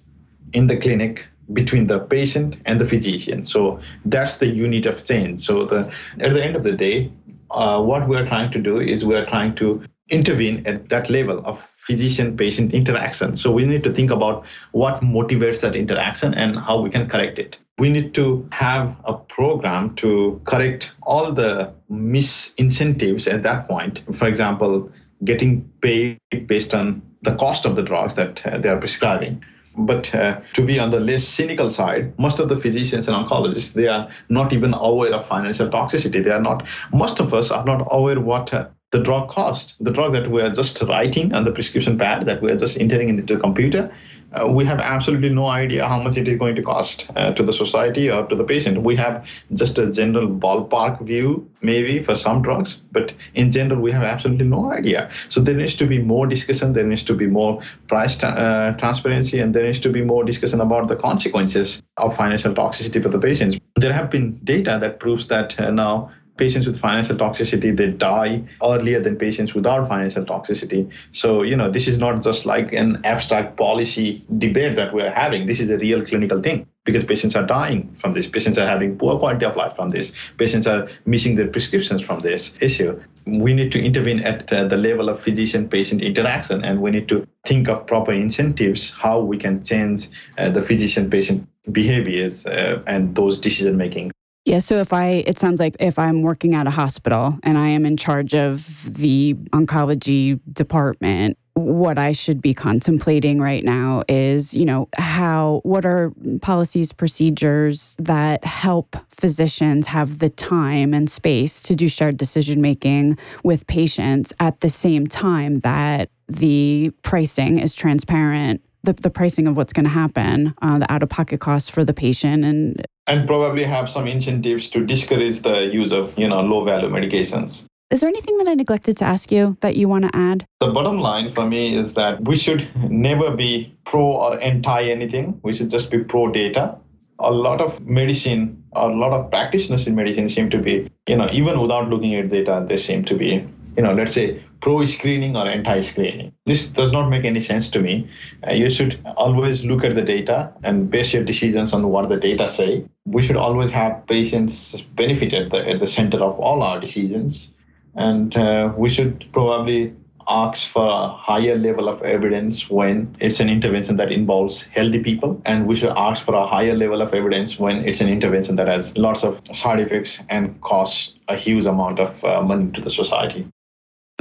in 0.54 0.68
the 0.68 0.78
clinic 0.78 1.26
between 1.54 1.88
the 1.88 2.00
patient 2.00 2.58
and 2.66 2.80
the 2.80 2.86
physician. 2.86 3.46
So 3.46 3.80
that's 4.06 4.38
the 4.38 4.48
unit 4.48 4.86
of 4.86 5.04
change. 5.04 5.40
So 5.40 5.66
the 5.66 5.92
at 6.20 6.34
the 6.34 6.44
end 6.44 6.56
of 6.56 6.64
the 6.64 6.72
day, 6.72 7.12
uh, 7.50 7.82
what 7.82 8.08
we 8.08 8.16
are 8.16 8.26
trying 8.26 8.52
to 8.52 8.60
do 8.60 8.80
is 8.80 9.04
we 9.04 9.16
are 9.16 9.26
trying 9.26 9.56
to 9.56 9.82
intervene 10.10 10.66
at 10.66 10.90
that 10.90 11.10
level 11.10 11.42
of 11.46 11.60
physician 11.76 12.38
patient 12.38 12.74
interaction. 12.74 13.36
So 13.36 13.52
we 13.52 13.66
need 13.66 13.84
to 13.84 13.92
think 13.92 14.12
about 14.12 14.46
what 14.72 15.02
motivates 15.02 15.62
that 15.62 15.76
interaction 15.76 16.34
and 16.34 16.58
how 16.60 16.80
we 16.80 16.90
can 16.90 17.08
correct 17.08 17.40
it 17.40 17.58
we 17.78 17.90
need 17.90 18.14
to 18.14 18.48
have 18.52 18.96
a 19.06 19.14
program 19.14 19.96
to 19.96 20.40
correct 20.46 20.92
all 21.04 21.32
the 21.32 21.74
misincentives 21.92 23.32
at 23.32 23.44
that 23.44 23.68
point. 23.68 24.04
For 24.14 24.28
example, 24.28 24.92
getting 25.24 25.70
paid 25.82 26.20
based 26.48 26.74
on 26.74 27.02
the 27.24 27.36
cost 27.36 27.66
of 27.66 27.76
the 27.76 27.84
drugs 27.84 28.16
that 28.16 28.46
uh, 28.46 28.58
they 28.58 28.70
are 28.70 28.78
prescribing. 28.78 29.44
But 29.78 30.14
uh, 30.14 30.42
to 30.54 30.66
be 30.66 30.80
on 30.80 30.92
the 30.92 31.00
less 31.00 31.24
cynical 31.24 31.72
side, 31.72 32.18
most 32.20 32.40
of 32.40 32.50
the 32.50 32.58
physicians 32.58 33.08
and 33.08 33.16
oncologists 33.16 33.74
they 33.74 33.88
are 33.88 34.10
not 34.28 34.52
even 34.52 34.74
aware 34.74 35.14
of 35.14 35.26
financial 35.26 35.70
toxicity. 35.70 36.24
They 36.24 36.32
are 36.32 36.42
not. 36.42 36.68
Most 36.92 37.20
of 37.20 37.34
us 37.34 37.52
are 37.52 37.64
not 37.64 37.88
aware 37.90 38.20
what 38.20 38.54
uh, 38.54 38.68
the 38.92 39.00
drug 39.02 39.30
cost. 39.30 39.76
The 39.80 39.92
drug 39.92 40.12
that 40.12 40.30
we 40.30 40.42
are 40.42 40.50
just 40.50 40.82
writing 40.82 41.34
on 41.34 41.46
the 41.46 41.52
prescription 41.52 41.98
pad 41.98 42.26
that 42.26 42.42
we 42.42 42.52
are 42.52 42.58
just 42.58 42.78
entering 42.78 43.08
into 43.08 43.34
the 43.34 43.40
computer 43.40 43.90
uh, 44.34 44.48
we 44.48 44.64
have 44.66 44.80
absolutely 44.80 45.30
no 45.30 45.48
idea 45.48 45.88
how 45.88 46.02
much 46.02 46.18
it 46.18 46.28
is 46.28 46.40
going 46.40 46.56
to 46.56 46.62
cost 46.62 47.10
uh, 47.16 47.32
to 47.34 47.44
the 47.44 47.52
society 47.52 48.10
or 48.10 48.26
to 48.28 48.36
the 48.36 48.44
patient. 48.44 48.82
We 48.82 48.96
have 48.96 49.28
just 49.54 49.78
a 49.78 49.92
general 49.92 50.28
ballpark 50.28 51.02
view, 51.02 51.50
maybe 51.62 52.02
for 52.02 52.16
some 52.16 52.42
drugs, 52.42 52.76
but 52.92 53.14
in 53.34 53.52
general, 53.52 53.82
we 53.82 53.92
have 53.92 54.04
absolutely 54.04 54.46
no 54.46 54.72
idea. 54.72 55.10
So 55.30 55.42
there 55.42 55.56
needs 55.56 55.76
to 55.76 55.86
be 55.86 56.00
more 56.00 56.28
discussion, 56.28 56.74
there 56.74 56.86
needs 56.86 57.04
to 57.04 57.14
be 57.14 57.28
more 57.28 57.62
price 57.88 58.22
uh, 58.24 58.74
transparency, 58.78 59.40
and 59.40 59.54
there 59.54 59.66
needs 59.66 59.80
to 59.80 59.90
be 59.90 60.02
more 60.02 60.24
discussion 60.24 60.62
about 60.62 60.88
the 60.88 60.96
consequences 60.96 61.82
of 61.98 62.16
financial 62.16 62.54
toxicity 62.54 63.02
for 63.04 63.10
the 63.10 63.20
patients. 63.20 63.58
There 63.76 63.94
have 63.94 64.10
been 64.10 64.40
data 64.44 64.78
that 64.82 65.00
proves 65.00 65.28
that 65.28 65.60
uh, 65.60 65.72
now 65.72 66.12
patients 66.42 66.66
with 66.66 66.80
financial 66.80 67.16
toxicity 67.16 67.70
they 67.78 67.92
die 67.92 68.44
earlier 68.64 69.00
than 69.00 69.16
patients 69.16 69.54
without 69.54 69.88
financial 69.88 70.26
toxicity. 70.26 70.82
So 71.12 71.44
you 71.44 71.56
know 71.56 71.70
this 71.70 71.88
is 71.88 72.00
not 72.00 72.24
just 72.24 72.48
like 72.48 72.74
an 72.74 73.00
abstract 73.04 73.58
policy 73.58 74.26
debate 74.46 74.76
that 74.76 74.92
we're 74.92 75.16
having. 75.24 75.46
This 75.46 75.60
is 75.60 75.70
a 75.70 75.78
real 75.78 76.04
clinical 76.04 76.42
thing 76.42 76.66
because 76.84 77.04
patients 77.04 77.36
are 77.36 77.46
dying 77.46 77.82
from 77.94 78.14
this. 78.14 78.26
Patients 78.26 78.58
are 78.58 78.66
having 78.66 78.98
poor 78.98 79.20
quality 79.20 79.46
of 79.46 79.56
life 79.56 79.76
from 79.76 79.90
this. 79.90 80.12
Patients 80.38 80.66
are 80.66 80.88
missing 81.06 81.36
their 81.36 81.48
prescriptions 81.48 82.02
from 82.02 82.22
this 82.22 82.54
issue. 82.60 83.00
We 83.28 83.54
need 83.54 83.72
to 83.74 83.80
intervene 83.90 84.22
at 84.22 84.52
uh, 84.52 84.64
the 84.64 84.78
level 84.78 85.10
of 85.10 85.20
physician 85.20 85.70
patient 85.70 86.02
interaction 86.02 86.66
and 86.66 86.82
we 86.82 86.90
need 86.90 87.08
to 87.10 87.28
think 87.46 87.70
of 87.70 87.86
proper 87.86 88.14
incentives 88.14 88.90
how 88.90 89.20
we 89.20 89.38
can 89.38 89.62
change 89.64 90.08
uh, 90.40 90.50
the 90.50 90.64
physician 90.64 91.12
patient 91.12 91.48
behaviors 91.72 92.48
uh, 92.48 92.82
and 92.88 93.14
those 93.14 93.38
decision 93.38 93.78
making 93.78 94.12
yeah. 94.46 94.60
So 94.60 94.78
if 94.78 94.92
I, 94.92 95.24
it 95.28 95.38
sounds 95.38 95.60
like 95.60 95.76
if 95.80 96.00
I'm 96.00 96.24
working 96.24 96.56
at 96.56 96.68
a 96.68 96.72
hospital 96.72 97.38
and 97.44 97.58
I 97.58 97.68
am 97.68 97.86
in 97.86 97.98
charge 97.98 98.34
of 98.34 98.94
the 98.96 99.36
oncology 99.54 100.40
department, 100.52 101.38
what 101.54 101.98
I 101.98 102.12
should 102.14 102.42
be 102.42 102.54
contemplating 102.54 103.40
right 103.40 103.64
now 103.64 104.04
is, 104.08 104.56
you 104.56 104.66
know, 104.66 104.88
how, 104.98 105.62
what 105.64 105.86
are 105.86 106.12
policies, 106.42 106.92
procedures 106.92 107.96
that 108.00 108.44
help 108.44 108.96
physicians 109.10 109.86
have 109.88 110.20
the 110.20 110.30
time 110.30 110.94
and 110.94 111.10
space 111.10 111.62
to 111.62 111.76
do 111.76 111.88
shared 111.88 112.18
decision 112.18 112.62
making 112.62 113.18
with 113.44 113.68
patients 113.68 114.34
at 114.40 114.62
the 114.62 114.70
same 114.70 115.06
time 115.08 115.56
that 115.56 116.10
the 116.28 116.92
pricing 117.04 117.60
is 117.60 117.76
transparent 117.76 118.62
the, 118.84 118.94
the 118.94 119.10
pricing 119.10 119.48
of 119.48 119.58
what's 119.58 119.74
going 119.74 119.86
to 119.86 119.92
happen, 119.92 120.54
uh, 120.62 120.80
the 120.80 120.92
out 120.92 121.04
of 121.04 121.10
pocket 121.10 121.40
costs 121.40 121.70
for 121.70 121.84
the 121.84 121.94
patient, 121.94 122.44
and 122.44 122.86
and 123.08 123.28
probably 123.28 123.64
have 123.64 123.90
some 123.90 124.08
incentives 124.08 124.70
to 124.70 124.86
discourage 124.86 125.42
the 125.42 125.68
use 125.68 125.92
of 125.92 126.18
you 126.18 126.28
know 126.28 126.42
low 126.42 126.64
value 126.64 126.90
medications 126.90 127.66
Is 127.90 128.00
there 128.00 128.10
anything 128.10 128.38
that 128.38 128.48
I 128.48 128.54
neglected 128.54 128.98
to 128.98 129.06
ask 129.06 129.32
you 129.32 129.58
that 129.62 129.76
you 129.76 129.88
want 129.90 130.06
to 130.06 130.16
add? 130.16 130.46
The 130.60 130.72
bottom 130.72 131.00
line 131.00 131.30
for 131.30 131.46
me 131.46 131.76
is 131.76 131.94
that 131.96 132.24
we 132.24 132.38
should 132.38 132.68
never 132.90 133.36
be 133.36 133.76
pro 133.84 134.02
or 134.02 134.42
anti 134.42 134.84
anything. 134.84 135.40
We 135.44 135.54
should 135.54 135.70
just 135.70 135.92
be 135.92 136.00
pro 136.04 136.32
data. 136.32 136.78
A 137.20 137.32
lot 137.32 137.62
of 137.62 137.80
medicine, 137.82 138.64
a 138.74 138.88
lot 138.88 139.12
of 139.12 139.30
practitioners 139.30 139.86
in 139.88 139.96
medicine 139.96 140.30
seem 140.30 140.50
to 140.52 140.58
be, 140.58 140.90
you 141.08 141.18
know, 141.18 141.30
even 141.32 141.60
without 141.60 141.90
looking 141.90 142.16
at 142.16 142.30
data, 142.30 142.66
they 142.68 142.78
seem 142.78 143.04
to 143.06 143.16
be, 143.16 143.46
you 143.78 143.84
know, 143.84 143.94
let's 143.94 144.14
say 144.14 144.42
pro 144.62 144.86
screening 144.86 145.36
or 145.36 145.48
anti 145.48 145.82
screening. 145.82 146.32
This 146.46 146.68
does 146.68 146.92
not 146.92 147.10
make 147.10 147.26
any 147.26 147.40
sense 147.40 147.70
to 147.70 147.80
me. 147.80 148.08
Uh, 148.48 148.54
you 148.54 148.70
should 148.70 149.00
always 149.18 149.64
look 149.64 149.84
at 149.84 149.96
the 149.96 150.02
data 150.02 150.54
and 150.64 150.90
base 150.90 151.14
your 151.14 151.24
decisions 151.24 151.74
on 151.74 151.90
what 151.90 152.10
the 152.10 152.18
data 152.18 152.48
say. 152.48 152.86
We 153.06 153.22
should 153.22 153.38
always 153.38 153.72
have 153.72 154.06
patients 154.08 154.80
benefit 154.96 155.34
at 155.34 155.52
the, 155.52 155.68
at 155.68 155.80
the 155.80 155.88
center 155.88 156.18
of 156.18 156.40
all 156.40 156.62
our 156.62 156.80
decisions 156.80 157.52
and 157.96 158.36
uh, 158.38 158.74
we 158.78 158.90
should 158.90 159.26
probably 159.34 159.94
ask 160.28 160.70
for 160.70 160.88
a 160.88 161.08
higher 161.08 161.58
level 161.58 161.90
of 161.90 162.02
evidence 162.04 162.70
when 162.70 163.16
it's 163.20 163.40
an 163.40 163.50
intervention 163.50 163.98
that 163.98 164.12
involves 164.12 164.64
healthy 164.64 165.02
people 165.04 165.42
and 165.46 165.68
we 165.68 165.76
should 165.76 165.92
ask 165.98 166.24
for 166.24 166.36
a 166.36 166.46
higher 166.46 166.76
level 166.76 167.02
of 167.02 167.14
evidence 167.14 167.60
when 167.60 167.78
it's 167.78 168.02
an 168.02 168.08
intervention 168.08 168.56
that 168.56 168.68
has 168.68 168.96
lots 168.98 169.24
of 169.24 169.42
side 169.52 169.80
effects 169.80 170.22
and 170.30 170.62
costs 170.62 171.14
a 171.28 171.36
huge 171.36 171.66
amount 171.66 172.00
of 172.00 172.24
uh, 172.24 172.42
money 172.42 172.72
to 172.72 172.80
the 172.80 172.90
society 172.90 173.48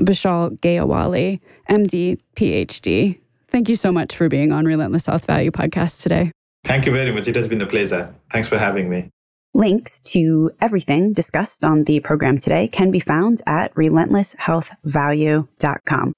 Bishal 0.01 0.59
Gyawali, 0.61 1.40
MD, 1.68 2.18
PhD. 2.36 3.20
Thank 3.48 3.68
you 3.68 3.76
so 3.76 3.92
much 3.92 4.16
for 4.16 4.28
being 4.28 4.53
on 4.53 4.64
Relentless 4.64 5.07
Health 5.07 5.24
Value 5.26 5.51
podcast 5.51 6.03
today. 6.03 6.30
Thank 6.64 6.86
you 6.86 6.92
very 6.92 7.12
much. 7.12 7.28
It 7.28 7.36
has 7.36 7.48
been 7.48 7.61
a 7.61 7.66
pleasure. 7.66 8.14
Thanks 8.32 8.48
for 8.48 8.57
having 8.59 8.88
me. 8.88 9.11
Links 9.53 9.98
to 10.01 10.53
everything 10.61 11.12
discussed 11.12 11.64
on 11.64 11.82
the 11.84 11.98
program 12.01 12.38
today 12.38 12.66
can 12.68 12.92
be 12.92 13.01
found 13.01 13.42
at 13.46 13.74
relentlesshealthvalue.com. 13.74 16.12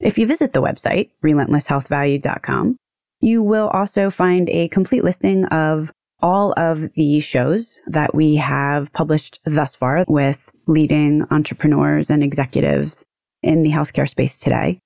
If 0.00 0.18
you 0.18 0.26
visit 0.26 0.52
the 0.52 0.60
website, 0.60 1.10
relentlesshealthvalue.com, 1.22 2.76
you 3.20 3.42
will 3.42 3.68
also 3.68 4.10
find 4.10 4.50
a 4.50 4.68
complete 4.68 5.04
listing 5.04 5.44
of 5.46 5.92
all 6.20 6.52
of 6.56 6.92
the 6.94 7.20
shows 7.20 7.80
that 7.86 8.14
we 8.14 8.36
have 8.36 8.92
published 8.92 9.40
thus 9.44 9.74
far 9.76 10.04
with 10.08 10.54
leading 10.66 11.24
entrepreneurs 11.30 12.10
and 12.10 12.24
executives 12.24 13.06
in 13.44 13.62
the 13.62 13.70
healthcare 13.70 14.08
space 14.08 14.40
today. 14.40 14.78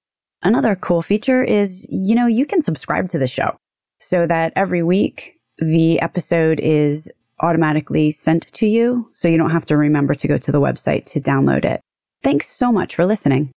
Another 0.43 0.77
cool 0.77 1.03
feature 1.03 1.43
is, 1.43 1.87
you 1.89 2.15
know, 2.15 2.27
you 2.27 2.47
can 2.47 2.63
subscribe 2.63 3.09
to 3.11 3.19
the 3.19 3.27
show 3.27 3.57
so 3.99 4.27
that 4.27 4.53
every 4.55 4.83
week 4.83 5.39
the 5.59 6.01
episode 6.01 6.61
is 6.61 7.11
automatically 7.41 8.11
sent 8.11 8.53
to 8.53 8.67
you 8.67 9.09
so 9.13 9.29
you 9.29 9.39
don't 9.39 9.51
have 9.51 9.67
to 9.67 9.77
remember 9.77 10.15
to 10.15 10.29
go 10.29 10.39
to 10.39 10.53
the 10.53 10.61
website 10.61 11.05
to 11.07 11.21
download 11.21 11.65
it. 11.65 11.81
Thanks 12.23 12.49
so 12.49 12.73
much 12.73 12.95
for 12.95 13.07
listening. 13.07 13.53